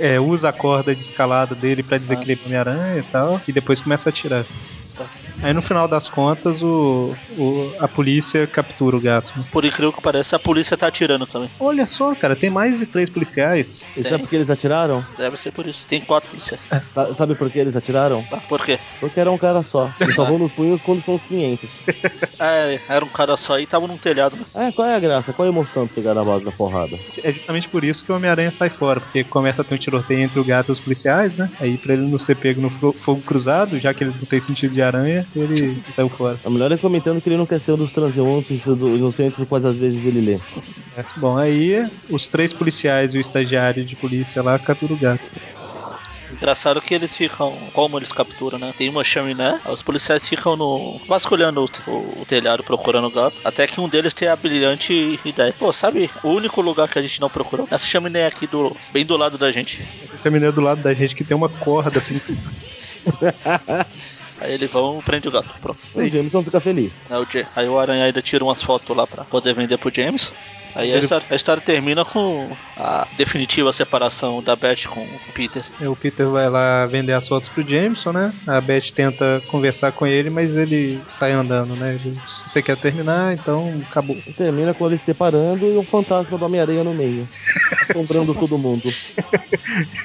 é, 0.00 0.18
usa 0.18 0.48
a 0.48 0.52
corda 0.52 0.94
de 0.94 1.02
escalada 1.02 1.54
dele 1.54 1.82
pra 1.82 1.98
dizer 1.98 2.14
Ah. 2.14 2.16
que 2.16 2.24
ele 2.24 2.40
é 2.42 2.46
Homem-Aranha 2.46 2.98
e 2.98 3.02
tal, 3.02 3.40
e 3.46 3.52
depois 3.52 3.80
começa 3.80 4.08
a 4.08 4.10
atirar. 4.10 4.44
Aí 5.42 5.52
no 5.54 5.62
final 5.62 5.88
das 5.88 6.08
contas, 6.08 6.60
o, 6.62 7.16
o- 7.28 7.74
a 7.80 7.88
polícia 7.88 8.46
captura 8.46 8.96
o 8.96 9.00
gato. 9.00 9.32
Por 9.50 9.64
incrível 9.64 9.92
que 9.92 10.02
pareça, 10.02 10.36
a 10.36 10.38
polícia 10.38 10.76
tá 10.76 10.86
atirando 10.88 11.26
também. 11.26 11.50
Olha 11.58 11.86
só, 11.86 12.14
cara, 12.14 12.36
tem 12.36 12.50
mais 12.50 12.78
de 12.78 12.86
três 12.86 13.10
policiais. 13.10 13.66
E 13.96 14.02
Tem. 14.02 14.10
sabe 14.10 14.22
por 14.22 14.28
que 14.30 14.36
eles 14.36 14.50
atiraram? 14.50 15.04
Deve 15.16 15.36
ser 15.36 15.52
por 15.52 15.66
isso. 15.66 15.86
Tem 15.86 16.00
quatro 16.00 16.30
policiais. 16.30 16.68
Sa- 16.86 17.12
sabe 17.14 17.34
por 17.34 17.50
que 17.50 17.58
eles 17.58 17.76
atiraram? 17.76 18.26
Ah, 18.30 18.40
Por 18.40 18.62
quê? 18.64 18.78
Porque 19.00 19.18
era 19.20 19.30
um 19.30 19.38
cara 19.38 19.62
só. 19.62 19.92
Eles 20.00 20.14
só 20.14 20.24
vão 20.24 20.38
nos 20.38 20.52
punhos 20.52 20.80
quando 20.82 21.02
são 21.02 21.14
os 21.14 21.22
500. 21.22 21.70
É, 22.42 22.80
era 22.88 23.04
um 23.04 23.08
cara 23.10 23.36
só 23.36 23.58
e 23.58 23.66
tava 23.66 23.86
num 23.86 23.98
telhado, 23.98 24.34
né? 24.36 24.44
É, 24.54 24.72
qual 24.72 24.88
é 24.88 24.94
a 24.94 24.98
graça? 24.98 25.30
Qual 25.32 25.44
é 25.44 25.50
a 25.50 25.52
emoção 25.52 25.86
de 25.86 25.92
chegar 25.92 26.14
na 26.14 26.24
base 26.24 26.42
da 26.44 26.50
porrada? 26.52 26.98
É 27.22 27.30
justamente 27.34 27.68
por 27.68 27.84
isso 27.84 28.02
que 28.02 28.10
o 28.10 28.16
Homem-Aranha 28.16 28.50
sai 28.52 28.70
fora, 28.70 28.98
porque 28.98 29.24
começa 29.24 29.60
a 29.60 29.64
ter 29.64 29.74
um 29.74 29.78
tiroteio 29.78 30.24
entre 30.24 30.40
o 30.40 30.44
gato 30.44 30.70
e 30.70 30.72
os 30.72 30.80
policiais, 30.80 31.36
né? 31.36 31.50
Aí 31.60 31.76
pra 31.78 31.92
ele 31.92 32.08
não 32.08 32.18
ser 32.18 32.36
pego 32.36 32.62
no 32.62 32.70
fo- 32.78 32.94
fogo 33.04 33.22
cruzado, 33.22 33.78
já 33.78 33.92
que 33.92 34.04
ele 34.04 34.12
não 34.18 34.26
tem 34.26 34.40
sentido 34.40 34.72
de 34.72 34.80
aranha, 34.90 35.26
ele 35.34 35.82
saiu 35.94 36.08
fora. 36.10 36.38
A 36.44 36.50
melhor 36.50 36.70
é 36.72 36.76
comentando 36.78 37.20
que 37.20 37.28
ele 37.28 37.36
não 37.36 37.46
quer 37.46 37.60
ser 37.60 37.72
um 37.72 37.76
dos 37.78 37.90
transeuntes 37.90 38.64
do 38.66 38.96
inocentes 38.96 39.38
do 39.38 39.46
quais 39.46 39.64
às 39.64 39.76
vezes 39.78 40.04
ele 40.06 40.20
lê. 40.20 40.34
É. 40.96 41.04
Bom, 41.16 41.36
aí 41.36 41.86
os 42.08 42.28
três 42.28 42.52
policiais 42.52 43.14
e 43.14 43.18
o 43.18 43.20
estagiário 43.20 43.84
de 43.84 43.96
polícia 43.96 44.42
lá 44.42 44.58
capturam 44.58 44.94
o 44.96 44.98
gato. 44.98 45.24
Engraçado 46.32 46.80
que 46.80 46.94
eles 46.94 47.16
ficam, 47.16 47.68
como 47.72 47.98
eles 47.98 48.12
capturam, 48.12 48.56
né? 48.58 48.72
Tem 48.76 48.88
uma 48.88 49.02
chaminé, 49.02 49.60
os 49.66 49.82
policiais 49.82 50.26
ficam 50.28 50.54
no 50.56 51.00
vasculhando 51.08 51.64
o, 51.64 51.90
o- 51.90 52.22
o 52.22 52.24
telhado 52.24 52.62
procurando 52.62 53.08
o 53.08 53.10
gato, 53.10 53.40
até 53.44 53.66
que 53.66 53.80
um 53.80 53.88
deles 53.88 54.14
tem 54.14 54.28
a 54.28 54.36
brilhante 54.36 55.18
ideia. 55.24 55.52
Pô, 55.58 55.72
sabe 55.72 56.08
o 56.22 56.28
único 56.30 56.60
lugar 56.60 56.88
que 56.88 56.98
a 57.00 57.02
gente 57.02 57.20
não 57.20 57.28
procurou? 57.28 57.66
Essa 57.68 57.84
chaminé 57.84 58.26
aqui 58.26 58.46
do 58.46 58.76
bem 58.92 59.04
do 59.04 59.16
lado 59.16 59.36
da 59.36 59.50
gente. 59.50 59.84
Esse 60.16 60.30
menino 60.30 60.52
do 60.52 60.60
lado 60.60 60.80
da 60.82 60.94
gente 60.94 61.16
que 61.16 61.24
tem 61.24 61.36
uma 61.36 61.48
corda 61.48 61.98
assim. 61.98 62.14
Aí 64.40 64.54
eles 64.54 64.70
vão 64.70 64.98
e 64.98 65.02
prende 65.02 65.28
o 65.28 65.30
gato. 65.30 65.54
Pronto. 65.60 65.78
O 65.94 66.06
Jameson 66.08 66.42
fica 66.42 66.58
feliz. 66.60 67.04
Aí 67.10 67.18
o, 67.18 67.26
Ja- 67.30 67.46
aí 67.54 67.68
o 67.68 67.78
Aranha 67.78 68.06
ainda 68.06 68.22
tira 68.22 68.42
umas 68.42 68.62
fotos 68.62 68.96
lá 68.96 69.06
pra 69.06 69.22
poder 69.24 69.54
vender 69.54 69.76
pro 69.76 69.92
James. 69.94 70.32
Aí 70.74 70.94
a 70.94 70.98
história, 70.98 71.26
a 71.28 71.34
história 71.34 71.60
termina 71.60 72.04
com 72.06 72.48
a 72.76 73.06
definitiva 73.18 73.70
separação 73.72 74.40
da 74.42 74.56
Beth 74.56 74.86
com 74.88 75.00
o 75.02 75.32
Peter. 75.34 75.62
Aí 75.78 75.88
o 75.88 75.96
Peter 75.96 76.26
vai 76.28 76.48
lá 76.48 76.86
vender 76.86 77.12
as 77.12 77.28
fotos 77.28 77.48
pro 77.50 77.62
Jameson, 77.68 78.12
né? 78.12 78.32
A 78.46 78.60
Beth 78.62 78.92
tenta 78.94 79.42
conversar 79.48 79.92
com 79.92 80.06
ele, 80.06 80.30
mas 80.30 80.56
ele 80.56 81.02
sai 81.18 81.32
andando, 81.32 81.74
né? 81.76 81.96
Ele, 81.96 82.14
se 82.14 82.50
você 82.52 82.62
quer 82.62 82.76
terminar, 82.78 83.34
então 83.34 83.82
acabou. 83.90 84.16
Termina 84.38 84.72
com 84.72 84.86
eles 84.86 85.00
se 85.00 85.06
separando 85.06 85.66
e 85.66 85.76
o 85.76 85.82
fantasma 85.82 86.38
do 86.38 86.44
Homem-Aranha 86.46 86.84
no 86.84 86.94
meio. 86.94 87.28
Assombrando 87.90 88.32
todo 88.34 88.56
mundo. 88.56 88.84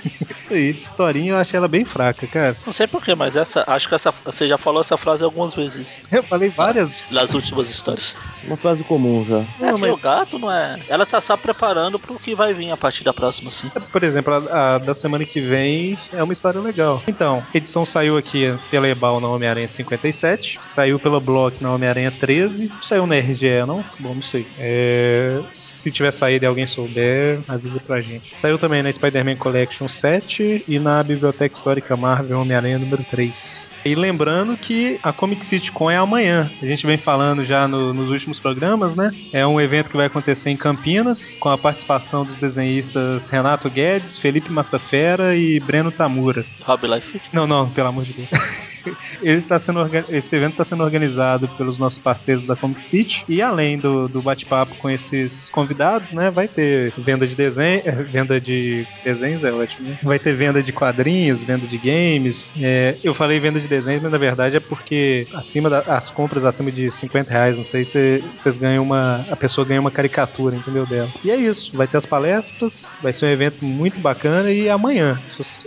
Isso 0.03 0.53
aí. 0.53 0.69
Historinha 0.71 1.33
eu 1.33 1.37
achei 1.37 1.57
ela 1.57 1.67
bem 1.67 1.85
fraca, 1.85 2.25
cara. 2.27 2.55
Não 2.65 2.73
sei 2.85 2.87
porquê, 2.87 3.15
mas 3.15 3.35
essa. 3.35 3.63
Acho 3.67 3.87
que 3.89 3.95
essa. 3.95 4.11
Você 4.11 4.47
já 4.47 4.57
falou 4.57 4.81
essa 4.81 4.97
frase 4.97 5.23
algumas 5.23 5.53
vezes. 5.53 6.03
Eu 6.11 6.23
falei 6.23 6.49
várias. 6.49 6.91
Nas 7.09 7.33
últimas 7.33 7.69
histórias. 7.69 8.15
Uma 8.43 8.57
frase 8.57 8.83
comum 8.83 9.25
já. 9.25 9.39
É 9.59 9.65
Não, 9.71 9.75
que 9.75 9.81
mas- 9.81 9.91
o 9.91 9.97
gato 9.97 10.39
não 10.39 10.51
é. 10.51 10.79
Ela 10.87 11.05
tá 11.05 11.19
só 11.19 11.35
preparando 11.35 11.99
pro 11.99 12.19
que 12.19 12.35
vai 12.35 12.53
vir 12.53 12.71
a 12.71 12.77
partir 12.77 13.03
da 13.03 13.13
próxima, 13.13 13.49
sim. 13.49 13.69
Por 13.91 14.03
exemplo, 14.03 14.33
a, 14.33 14.75
a 14.75 14.77
da 14.77 14.93
semana 14.93 15.25
que 15.25 15.41
vem 15.41 15.97
é 16.13 16.21
uma 16.23 16.33
história 16.33 16.59
legal. 16.59 17.01
Então, 17.07 17.43
a 17.53 17.57
edição 17.57 17.85
saiu 17.85 18.17
aqui 18.17 18.53
pela 18.69 18.87
Ebal 18.87 19.19
na 19.19 19.27
Homem-Aranha 19.27 19.67
57, 19.67 20.59
saiu 20.75 20.99
pela 20.99 21.19
Block 21.19 21.61
na 21.61 21.73
Homem-Aranha 21.73 22.11
13, 22.11 22.71
saiu 22.83 23.07
na 23.07 23.15
RGE, 23.15 23.65
não? 23.67 23.83
Bom, 23.99 24.15
não 24.15 24.21
sei. 24.21 24.45
É, 24.59 25.41
se 25.85 25.91
tiver 25.91 26.11
saído 26.11 26.45
e 26.45 26.47
alguém 26.47 26.65
souber, 26.65 27.39
avisa 27.47 27.79
pra 27.79 28.01
gente. 28.01 28.33
Saiu 28.41 28.57
também 28.57 28.81
na 28.81 28.91
Spider-Man 28.91 29.35
Collection 29.35 29.87
7 29.87 30.65
e 30.67 30.79
na 30.79 31.03
Biblioteca 31.03 31.55
Histórica 31.55 31.95
Marvel 31.95 32.41
Homem-Aranha 32.41 32.79
número 32.79 33.03
3. 33.03 33.69
E 33.85 33.93
lembrando 33.93 34.57
que 34.57 34.99
a 35.03 35.13
Comic 35.13 35.45
City 35.45 35.71
Con 35.71 35.91
é 35.91 35.97
amanhã. 35.97 36.49
A 36.59 36.65
gente 36.65 36.87
vem 36.87 36.97
falando 36.97 37.45
já 37.45 37.67
no- 37.67 37.93
nos 37.93 38.09
últimos 38.09 38.39
programas, 38.39 38.95
né? 38.95 39.11
É 39.31 39.45
um 39.45 39.61
evento 39.61 39.91
que 39.91 39.95
vai 39.97 40.07
acontecer 40.07 40.49
em 40.49 40.57
Campinas, 40.57 41.37
com 41.39 41.49
a 41.49 41.57
participação 41.57 42.25
dos 42.25 42.35
desenhistas 42.37 43.29
Renato 43.29 43.69
Guedes, 43.69 44.17
Felipe 44.17 44.51
Massafera 44.51 45.35
e 45.35 45.59
Breno 45.59 45.91
Tamura. 45.91 46.43
Hobby 46.63 46.87
Life. 46.87 47.21
Não, 47.31 47.45
não, 47.45 47.69
pelo 47.69 47.89
amor 47.89 48.05
de 48.05 48.13
Deus. 48.13 48.29
Ele 49.21 49.41
tá 49.41 49.59
sendo 49.59 49.85
Esse 50.09 50.35
evento 50.35 50.51
está 50.51 50.65
sendo 50.65 50.83
organizado 50.83 51.47
pelos 51.49 51.77
nossos 51.77 51.99
parceiros 51.99 52.45
da 52.45 52.55
Comic 52.55 52.83
City. 52.85 53.23
E 53.27 53.41
além 53.41 53.77
do, 53.77 54.07
do 54.07 54.21
bate-papo 54.21 54.75
com 54.75 54.89
esses 54.89 55.49
convidados, 55.49 56.11
né? 56.11 56.29
Vai 56.29 56.47
ter 56.47 56.93
venda 56.97 57.25
de 57.27 57.35
desenho. 57.35 57.81
eh, 57.85 57.91
Venda 58.05 58.39
de 58.39 58.85
desenhos 59.03 59.43
é 59.43 59.51
ótimo, 59.51 59.89
né? 59.89 59.97
Vai 60.03 60.19
ter 60.19 60.33
venda 60.33 60.61
de 60.61 60.71
quadrinhos, 60.71 61.41
venda 61.43 61.65
de 61.65 61.77
games. 61.77 62.51
É, 62.61 62.95
eu 63.03 63.13
falei 63.13 63.39
venda 63.39 63.59
de 63.59 63.67
desenhos, 63.67 64.01
mas 64.01 64.11
na 64.11 64.17
verdade 64.17 64.55
é 64.57 64.59
porque 64.59 65.27
acima 65.33 65.69
da- 65.69 65.79
as 65.79 66.09
compras 66.11 66.43
acima 66.45 66.71
de 66.71 66.91
50 66.91 67.31
reais, 67.31 67.55
não 67.57 67.65
sei 67.65 67.85
se 67.85 68.23
vocês 68.37 68.57
ganham 68.57 68.83
uma. 68.83 69.25
A 69.29 69.35
pessoa 69.35 69.65
ganha 69.65 69.79
uma 69.81 69.91
caricatura, 69.91 70.55
entendeu? 70.55 70.85
Dela. 70.85 71.09
E 71.23 71.31
é 71.31 71.35
isso. 71.35 71.75
Vai 71.75 71.87
ter 71.87 71.97
as 71.97 72.05
palestras, 72.05 72.85
vai 73.01 73.13
ser 73.13 73.25
um 73.25 73.29
evento 73.29 73.63
muito 73.65 73.99
bacana 73.99 74.51
e 74.51 74.69
amanhã. 74.69 75.19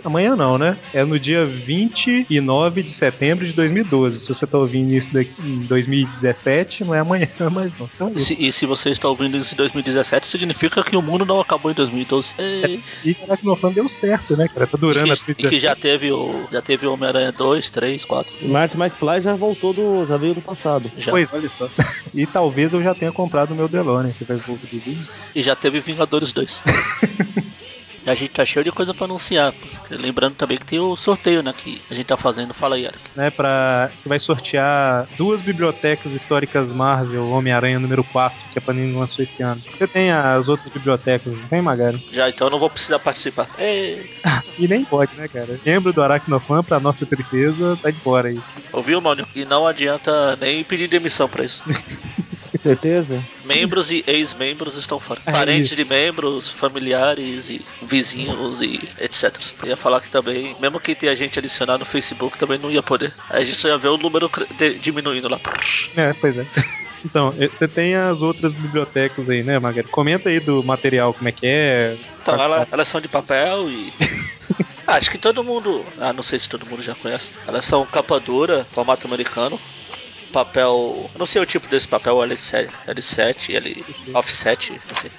Amanhã 0.03 0.35
não, 0.35 0.57
né? 0.57 0.77
É 0.93 1.03
no 1.03 1.19
dia 1.19 1.45
29 1.45 2.83
de 2.83 2.91
setembro 2.91 3.08
de 3.11 3.53
2012. 3.53 4.19
Se 4.19 4.27
você 4.29 4.45
tá 4.47 4.57
ouvindo 4.57 4.91
isso 4.93 5.11
daqui 5.13 5.31
em 5.41 5.59
2017, 5.65 6.83
não 6.83 6.93
é 6.95 6.99
amanhã 6.99 7.27
mais 7.51 7.71
não. 7.77 7.89
Então 7.93 8.11
é. 8.15 8.19
Se- 8.19 8.35
e 8.39 8.51
se 8.51 8.65
você 8.65 8.89
está 8.89 9.07
ouvindo 9.07 9.37
isso 9.37 9.53
em 9.53 9.57
2017, 9.57 10.27
significa 10.27 10.83
que 10.83 10.95
o 10.95 11.01
mundo 11.01 11.25
não 11.25 11.39
acabou 11.39 11.71
em 11.71 11.73
2012. 11.73 12.33
Ei. 12.37 12.81
E 13.03 13.13
caraca, 13.13 13.41
meu 13.43 13.55
fã 13.55 13.71
deu 13.71 13.87
certo, 13.89 14.35
né, 14.37 14.47
cara? 14.47 14.67
Tá 14.67 14.77
durando 14.77 15.13
E 15.13 15.17
que, 15.17 15.31
e 15.31 15.35
que 15.49 15.59
já 15.59 15.75
teve 15.75 16.11
o. 16.11 16.47
Já 16.51 16.61
teve 16.61 16.85
o 16.87 16.93
Homem-Aranha 16.93 17.31
2, 17.31 17.69
3, 17.69 18.05
4. 18.05 18.33
E 18.41 18.45
Martin 18.47 18.77
McFly 18.77 19.21
já 19.21 19.35
voltou 19.35 19.73
do. 19.73 20.05
já 20.05 20.17
veio 20.17 20.33
do 20.35 20.41
passado. 20.41 20.91
Já. 20.97 21.11
Pois, 21.11 21.27
olha 21.31 21.49
só. 21.57 21.69
E 22.13 22.25
talvez 22.25 22.73
eu 22.73 22.81
já 22.81 22.95
tenha 22.95 23.11
comprado 23.11 23.51
o 23.51 23.55
meu 23.55 23.67
DeLorean, 23.67 24.11
que 24.11 24.23
vai 24.23 24.37
produzir. 24.37 24.97
E 25.35 25.41
já 25.43 25.55
teve 25.55 25.79
Vingadores 25.79 26.31
2. 26.33 26.63
E 28.05 28.09
a 28.09 28.15
gente 28.15 28.29
tá 28.31 28.45
cheio 28.45 28.63
de 28.63 28.71
coisa 28.71 28.93
pra 28.93 29.05
anunciar. 29.05 29.53
porque 29.53 29.95
Lembrando 29.95 30.35
também 30.35 30.57
que 30.57 30.65
tem 30.65 30.79
o 30.79 30.95
sorteio, 30.95 31.43
né? 31.43 31.53
Que 31.55 31.81
a 31.89 31.93
gente 31.93 32.05
tá 32.05 32.17
fazendo. 32.17 32.53
Fala 32.53 32.75
aí, 32.75 32.85
Eric. 32.85 32.99
né, 33.15 33.29
para 33.29 33.91
que 34.01 34.07
vai 34.09 34.19
sortear 34.19 35.07
duas 35.17 35.41
bibliotecas 35.41 36.11
históricas 36.13 36.67
Marvel 36.71 37.29
Homem-Aranha 37.29 37.79
número 37.79 38.03
4, 38.05 38.37
que 38.51 38.59
a 38.59 38.61
Panini 38.61 38.93
lançou 38.97 39.23
esse 39.23 39.41
ano. 39.43 39.61
Você 39.77 39.87
tem 39.87 40.11
as 40.11 40.47
outras 40.47 40.71
bibliotecas, 40.71 41.33
não 41.33 41.47
tem, 41.47 41.61
Magari? 41.61 42.03
Já 42.11 42.29
então 42.29 42.47
eu 42.47 42.51
não 42.51 42.59
vou 42.59 42.69
precisar 42.69 42.99
participar. 42.99 43.47
Ei. 43.57 44.09
E 44.59 44.67
nem 44.67 44.83
pode, 44.83 45.15
né, 45.15 45.25
cara? 45.29 45.57
Membro 45.65 45.93
do 45.93 46.03
Aracnofan, 46.03 46.61
pra 46.61 46.81
nossa 46.81 47.05
tristeza, 47.05 47.79
tá 47.81 47.89
de 47.89 47.97
fora 48.01 48.27
aí. 48.27 48.37
Ouviu, 48.73 48.99
Mônio? 48.99 49.25
E 49.33 49.45
não 49.45 49.65
adianta 49.65 50.35
nem 50.35 50.65
pedir 50.65 50.89
demissão 50.89 51.29
pra 51.29 51.45
isso. 51.45 51.63
Certeza? 52.57 53.23
Membros 53.45 53.91
e 53.91 54.03
ex-membros 54.07 54.75
estão 54.77 54.99
fora. 54.99 55.21
É 55.25 55.31
Parentes 55.31 55.67
isso. 55.67 55.75
de 55.75 55.85
membros, 55.85 56.49
familiares 56.49 57.49
e 57.49 57.61
vizinhos 57.81 58.61
e 58.61 58.79
etc. 58.99 59.35
Eu 59.63 59.69
ia 59.69 59.77
falar 59.77 60.01
que 60.01 60.09
também, 60.09 60.55
mesmo 60.59 60.79
quem 60.79 60.95
tem 60.95 61.09
a 61.09 61.15
gente 61.15 61.37
adicionado 61.37 61.79
no 61.79 61.85
Facebook 61.85 62.37
também 62.37 62.57
não 62.57 62.71
ia 62.71 62.81
poder. 62.83 63.13
A 63.29 63.43
gente 63.43 63.57
só 63.57 63.67
ia 63.67 63.77
ver 63.77 63.89
o 63.89 63.97
número 63.97 64.29
diminuindo 64.81 65.27
lá. 65.29 65.39
É, 65.95 66.13
pois 66.13 66.37
é. 66.37 66.45
Então, 67.05 67.31
você 67.31 67.65
tem 67.65 67.95
as 67.95 68.21
outras 68.21 68.51
bibliotecas 68.51 69.29
aí, 69.29 69.41
né, 69.41 69.57
Magari? 69.57 69.87
Comenta 69.87 70.27
aí 70.27 70.37
do 70.41 70.61
material, 70.61 71.13
como 71.13 71.29
é 71.29 71.31
que 71.31 71.47
é. 71.47 71.95
Então, 72.21 72.33
ela- 72.33 72.67
elas 72.69 72.89
são 72.89 72.99
de 72.99 73.07
papel 73.07 73.69
e. 73.69 73.93
Ah, 74.85 74.97
acho 74.97 75.09
que 75.11 75.17
todo 75.17 75.41
mundo. 75.43 75.85
Ah, 75.99 76.11
não 76.11 76.23
sei 76.23 76.37
se 76.39 76.49
todo 76.49 76.65
mundo 76.65 76.81
já 76.81 76.93
conhece. 76.95 77.31
Elas 77.47 77.63
são 77.63 77.85
capa 77.85 78.19
dura, 78.19 78.65
formato 78.71 79.07
americano. 79.07 79.57
Papel. 80.31 81.09
Não 81.17 81.25
sei 81.25 81.41
o 81.41 81.45
tipo 81.45 81.67
desse 81.67 81.87
papel, 81.87 82.15
L7, 82.17 82.69
L7, 82.87 83.55
L. 83.55 83.85
Offset, 84.13 84.79
não 84.87 84.95
sei. 84.95 85.11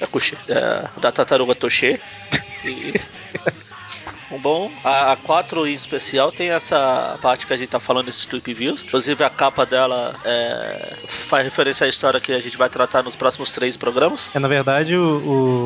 É. 0.00 0.04
É, 0.48 0.88
da 1.00 1.12
tartaruga 1.12 1.54
Toché. 1.54 2.00
E. 2.64 2.94
Um 4.30 4.38
bom. 4.38 4.70
A, 4.84 5.12
a 5.12 5.16
4 5.16 5.66
em 5.66 5.72
especial 5.74 6.30
tem 6.32 6.50
essa 6.50 7.18
parte 7.22 7.46
que 7.46 7.52
a 7.52 7.56
gente 7.56 7.68
tá 7.68 7.80
falando 7.80 8.06
desses 8.06 8.26
Tweep 8.26 8.52
Views. 8.54 8.82
Inclusive 8.84 9.22
a 9.24 9.30
capa 9.30 9.64
dela 9.66 10.14
é, 10.24 10.94
faz 11.06 11.44
referência 11.44 11.84
à 11.86 11.88
história 11.88 12.20
que 12.20 12.32
a 12.32 12.40
gente 12.40 12.56
vai 12.56 12.68
tratar 12.68 13.02
nos 13.02 13.16
próximos 13.16 13.50
três 13.50 13.76
programas. 13.76 14.30
É, 14.34 14.38
na 14.38 14.48
verdade, 14.48 14.94
o, 14.96 15.18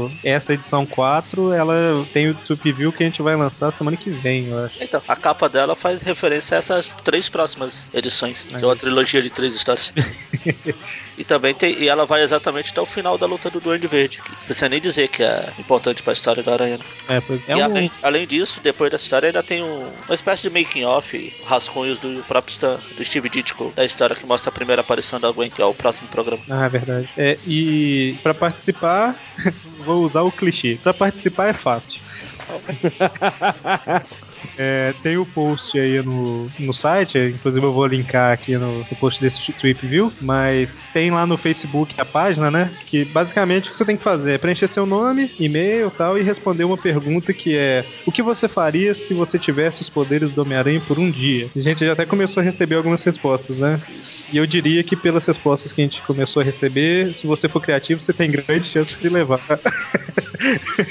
o- 0.08 0.12
essa 0.24 0.52
edição 0.52 0.86
4, 0.86 1.52
ela 1.52 2.06
tem 2.12 2.28
o 2.30 2.34
Trip 2.34 2.72
View 2.72 2.92
que 2.92 3.02
a 3.02 3.06
gente 3.06 3.22
vai 3.22 3.34
lançar 3.36 3.72
semana 3.72 3.96
que 3.96 4.10
vem, 4.10 4.48
eu 4.48 4.64
acho. 4.64 4.74
Então, 4.80 5.02
a 5.06 5.16
capa 5.16 5.48
dela 5.48 5.74
faz 5.74 6.02
referência 6.02 6.56
a 6.56 6.58
essas 6.58 6.88
três 7.02 7.28
próximas 7.28 7.90
edições. 7.92 8.44
Que 8.44 8.62
é 8.62 8.66
uma 8.66 8.76
trilogia 8.76 9.20
de 9.22 9.30
três 9.30 9.54
histórias. 9.54 9.92
e 11.16 11.24
também 11.24 11.54
tem. 11.54 11.78
E 11.82 11.88
ela 11.88 12.06
vai 12.06 12.22
exatamente 12.22 12.70
até 12.72 12.80
o 12.80 12.86
final 12.86 13.16
da 13.18 13.26
luta 13.26 13.50
do 13.50 13.60
Duende 13.60 13.86
Verde. 13.86 14.20
Não 14.28 14.36
precisa 14.44 14.68
nem 14.68 14.80
dizer 14.80 15.08
que 15.08 15.22
é 15.22 15.52
importante 15.58 16.02
pra 16.02 16.12
história 16.12 16.42
da 16.42 16.52
Aranha. 16.52 16.78
né? 16.78 16.84
É, 17.16 17.20
pois 17.20 17.40
é 17.48 17.52
e 17.52 17.56
um, 17.56 17.64
além, 17.64 17.90
além 18.02 18.26
disso, 18.32 18.60
depois 18.62 18.90
dessa 18.90 19.04
história, 19.04 19.26
ainda 19.28 19.42
tem 19.42 19.62
um- 19.62 19.90
uma 20.08 20.14
espécie 20.14 20.42
de 20.42 20.50
making 20.50 20.84
off, 20.84 21.32
rascunhos 21.44 21.98
do 21.98 22.22
próprio 22.24 22.50
Stan, 22.50 22.78
do 22.96 23.04
Steve 23.04 23.28
Ditko, 23.28 23.72
da 23.76 23.84
história 23.84 24.16
que 24.16 24.24
mostra 24.26 24.48
a 24.48 24.52
primeira 24.52 24.80
aparição 24.80 25.20
da 25.20 25.30
Gwen, 25.30 25.50
que 25.50 25.60
é 25.60 25.64
o 25.64 25.74
próximo 25.74 26.08
programa. 26.08 26.42
Ah, 26.48 26.64
é 26.64 26.68
verdade. 26.68 27.08
É, 27.16 27.38
e 27.46 28.16
pra 28.22 28.32
participar, 28.32 29.16
vou 29.84 30.04
usar 30.04 30.22
o 30.22 30.32
clichê. 30.32 30.78
Pra 30.82 30.94
participar 30.94 31.48
é 31.50 31.54
fácil. 31.54 32.00
É, 34.58 34.92
tem 35.02 35.16
o 35.16 35.24
post 35.24 35.78
aí 35.78 36.02
no, 36.02 36.50
no 36.58 36.74
site, 36.74 37.16
inclusive 37.16 37.64
eu 37.64 37.72
vou 37.72 37.86
linkar 37.86 38.32
aqui 38.32 38.56
no, 38.56 38.78
no 38.78 38.96
post 38.96 39.20
desse 39.20 39.52
Trip 39.52 39.86
View, 39.86 40.12
mas 40.20 40.68
tem 40.92 41.10
lá 41.10 41.26
no 41.26 41.38
Facebook 41.38 41.94
a 41.98 42.04
página, 42.04 42.50
né? 42.50 42.70
Que 42.86 43.04
basicamente 43.04 43.68
o 43.68 43.72
que 43.72 43.78
você 43.78 43.84
tem 43.84 43.96
que 43.96 44.02
fazer 44.02 44.34
é 44.34 44.38
preencher 44.38 44.68
seu 44.68 44.84
nome, 44.84 45.30
e-mail 45.38 45.88
e 45.88 45.90
tal, 45.92 46.18
e 46.18 46.22
responder 46.22 46.64
uma 46.64 46.76
pergunta 46.76 47.32
que 47.32 47.56
é: 47.56 47.84
O 48.06 48.12
que 48.12 48.22
você 48.22 48.48
faria 48.48 48.94
se 48.94 49.14
você 49.14 49.38
tivesse 49.38 49.80
os 49.80 49.88
poderes 49.88 50.32
do 50.32 50.42
Homem-Aranha 50.42 50.82
por 50.86 50.98
um 50.98 51.10
dia? 51.10 51.48
A 51.54 51.60
gente 51.60 51.84
já 51.84 51.92
até 51.92 52.04
começou 52.04 52.40
a 52.40 52.44
receber 52.44 52.74
algumas 52.74 53.02
respostas, 53.02 53.56
né? 53.56 53.80
E 54.32 54.36
eu 54.36 54.46
diria 54.46 54.82
que 54.82 54.96
pelas 54.96 55.24
respostas 55.24 55.72
que 55.72 55.80
a 55.80 55.84
gente 55.84 56.02
começou 56.02 56.42
a 56.42 56.44
receber, 56.44 57.14
se 57.14 57.26
você 57.26 57.48
for 57.48 57.60
criativo, 57.60 58.02
você 58.04 58.12
tem 58.12 58.30
grande 58.30 58.68
chance 58.68 58.98
de 58.98 59.08
levar 59.08 59.40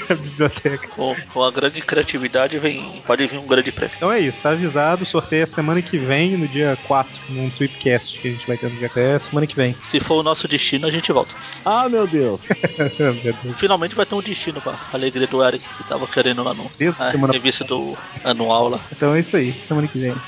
a 0.08 0.14
biblioteca. 0.14 0.88
Com, 0.88 1.16
com 1.32 1.42
a 1.44 1.50
grande 1.50 1.80
criatividade 1.80 2.58
vem, 2.58 3.02
pode 3.06 3.26
vir 3.26 3.38
um 3.38 3.46
grande 3.46 3.70
prêmio. 3.72 3.94
Então 3.96 4.10
é 4.12 4.20
isso, 4.20 4.38
tá 4.40 4.50
avisado. 4.50 5.04
Sorteio 5.06 5.44
a 5.44 5.46
semana 5.46 5.82
que 5.82 5.98
vem, 5.98 6.36
no 6.36 6.46
dia 6.48 6.78
4, 6.86 7.10
num 7.30 7.50
Tweepcast 7.50 8.18
que 8.20 8.28
a 8.28 8.30
gente 8.32 8.46
vai 8.46 8.56
ter 8.56 8.70
no 8.70 8.76
dia 8.78 8.86
até 8.88 9.18
semana 9.18 9.46
que 9.46 9.54
vem. 9.56 9.74
Se 9.82 10.00
for 10.00 10.16
o 10.20 10.22
nosso 10.22 10.46
destino, 10.48 10.86
a 10.86 10.90
gente 10.90 11.10
volta. 11.12 11.34
Ah, 11.64 11.88
meu 11.88 12.06
Deus! 12.06 12.40
Meu 12.98 13.14
Deus. 13.14 13.36
Finalmente 13.58 13.94
vai 13.94 14.06
ter 14.06 14.14
um 14.14 14.20
destino 14.22 14.60
pra 14.60 14.78
alegria 14.92 15.26
do 15.26 15.42
Eric 15.44 15.66
que 15.76 15.84
tava 15.84 16.06
querendo 16.06 16.42
lá 16.42 16.54
no 16.54 16.70
a 16.98 17.10
semana- 17.10 17.32
revista 17.32 17.64
do 17.64 17.96
anual 18.24 18.68
lá. 18.68 18.80
Então 18.92 19.14
é 19.14 19.20
isso 19.20 19.36
aí, 19.36 19.54
semana 19.66 19.88
que 19.88 19.98
vem. 19.98 20.10
Wealth 20.10 20.20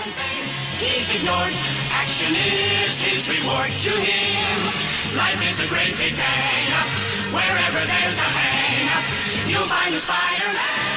and 0.00 0.12
fame, 0.12 0.48
he's 0.80 1.10
ignored. 1.14 1.54
Action 1.92 2.32
is 2.34 2.98
his 3.00 3.26
reward 3.28 3.70
to 3.82 3.90
him. 3.90 5.16
Life 5.16 5.42
is 5.50 5.60
a 5.60 5.66
great 5.66 5.96
big 5.96 6.14
hang. 6.14 7.19
Wherever 7.32 7.86
there's 7.86 8.18
a 8.18 8.22
hang, 8.22 9.48
you'll 9.48 9.68
find 9.68 9.94
a 9.94 10.00
Spider-Man. 10.00 10.89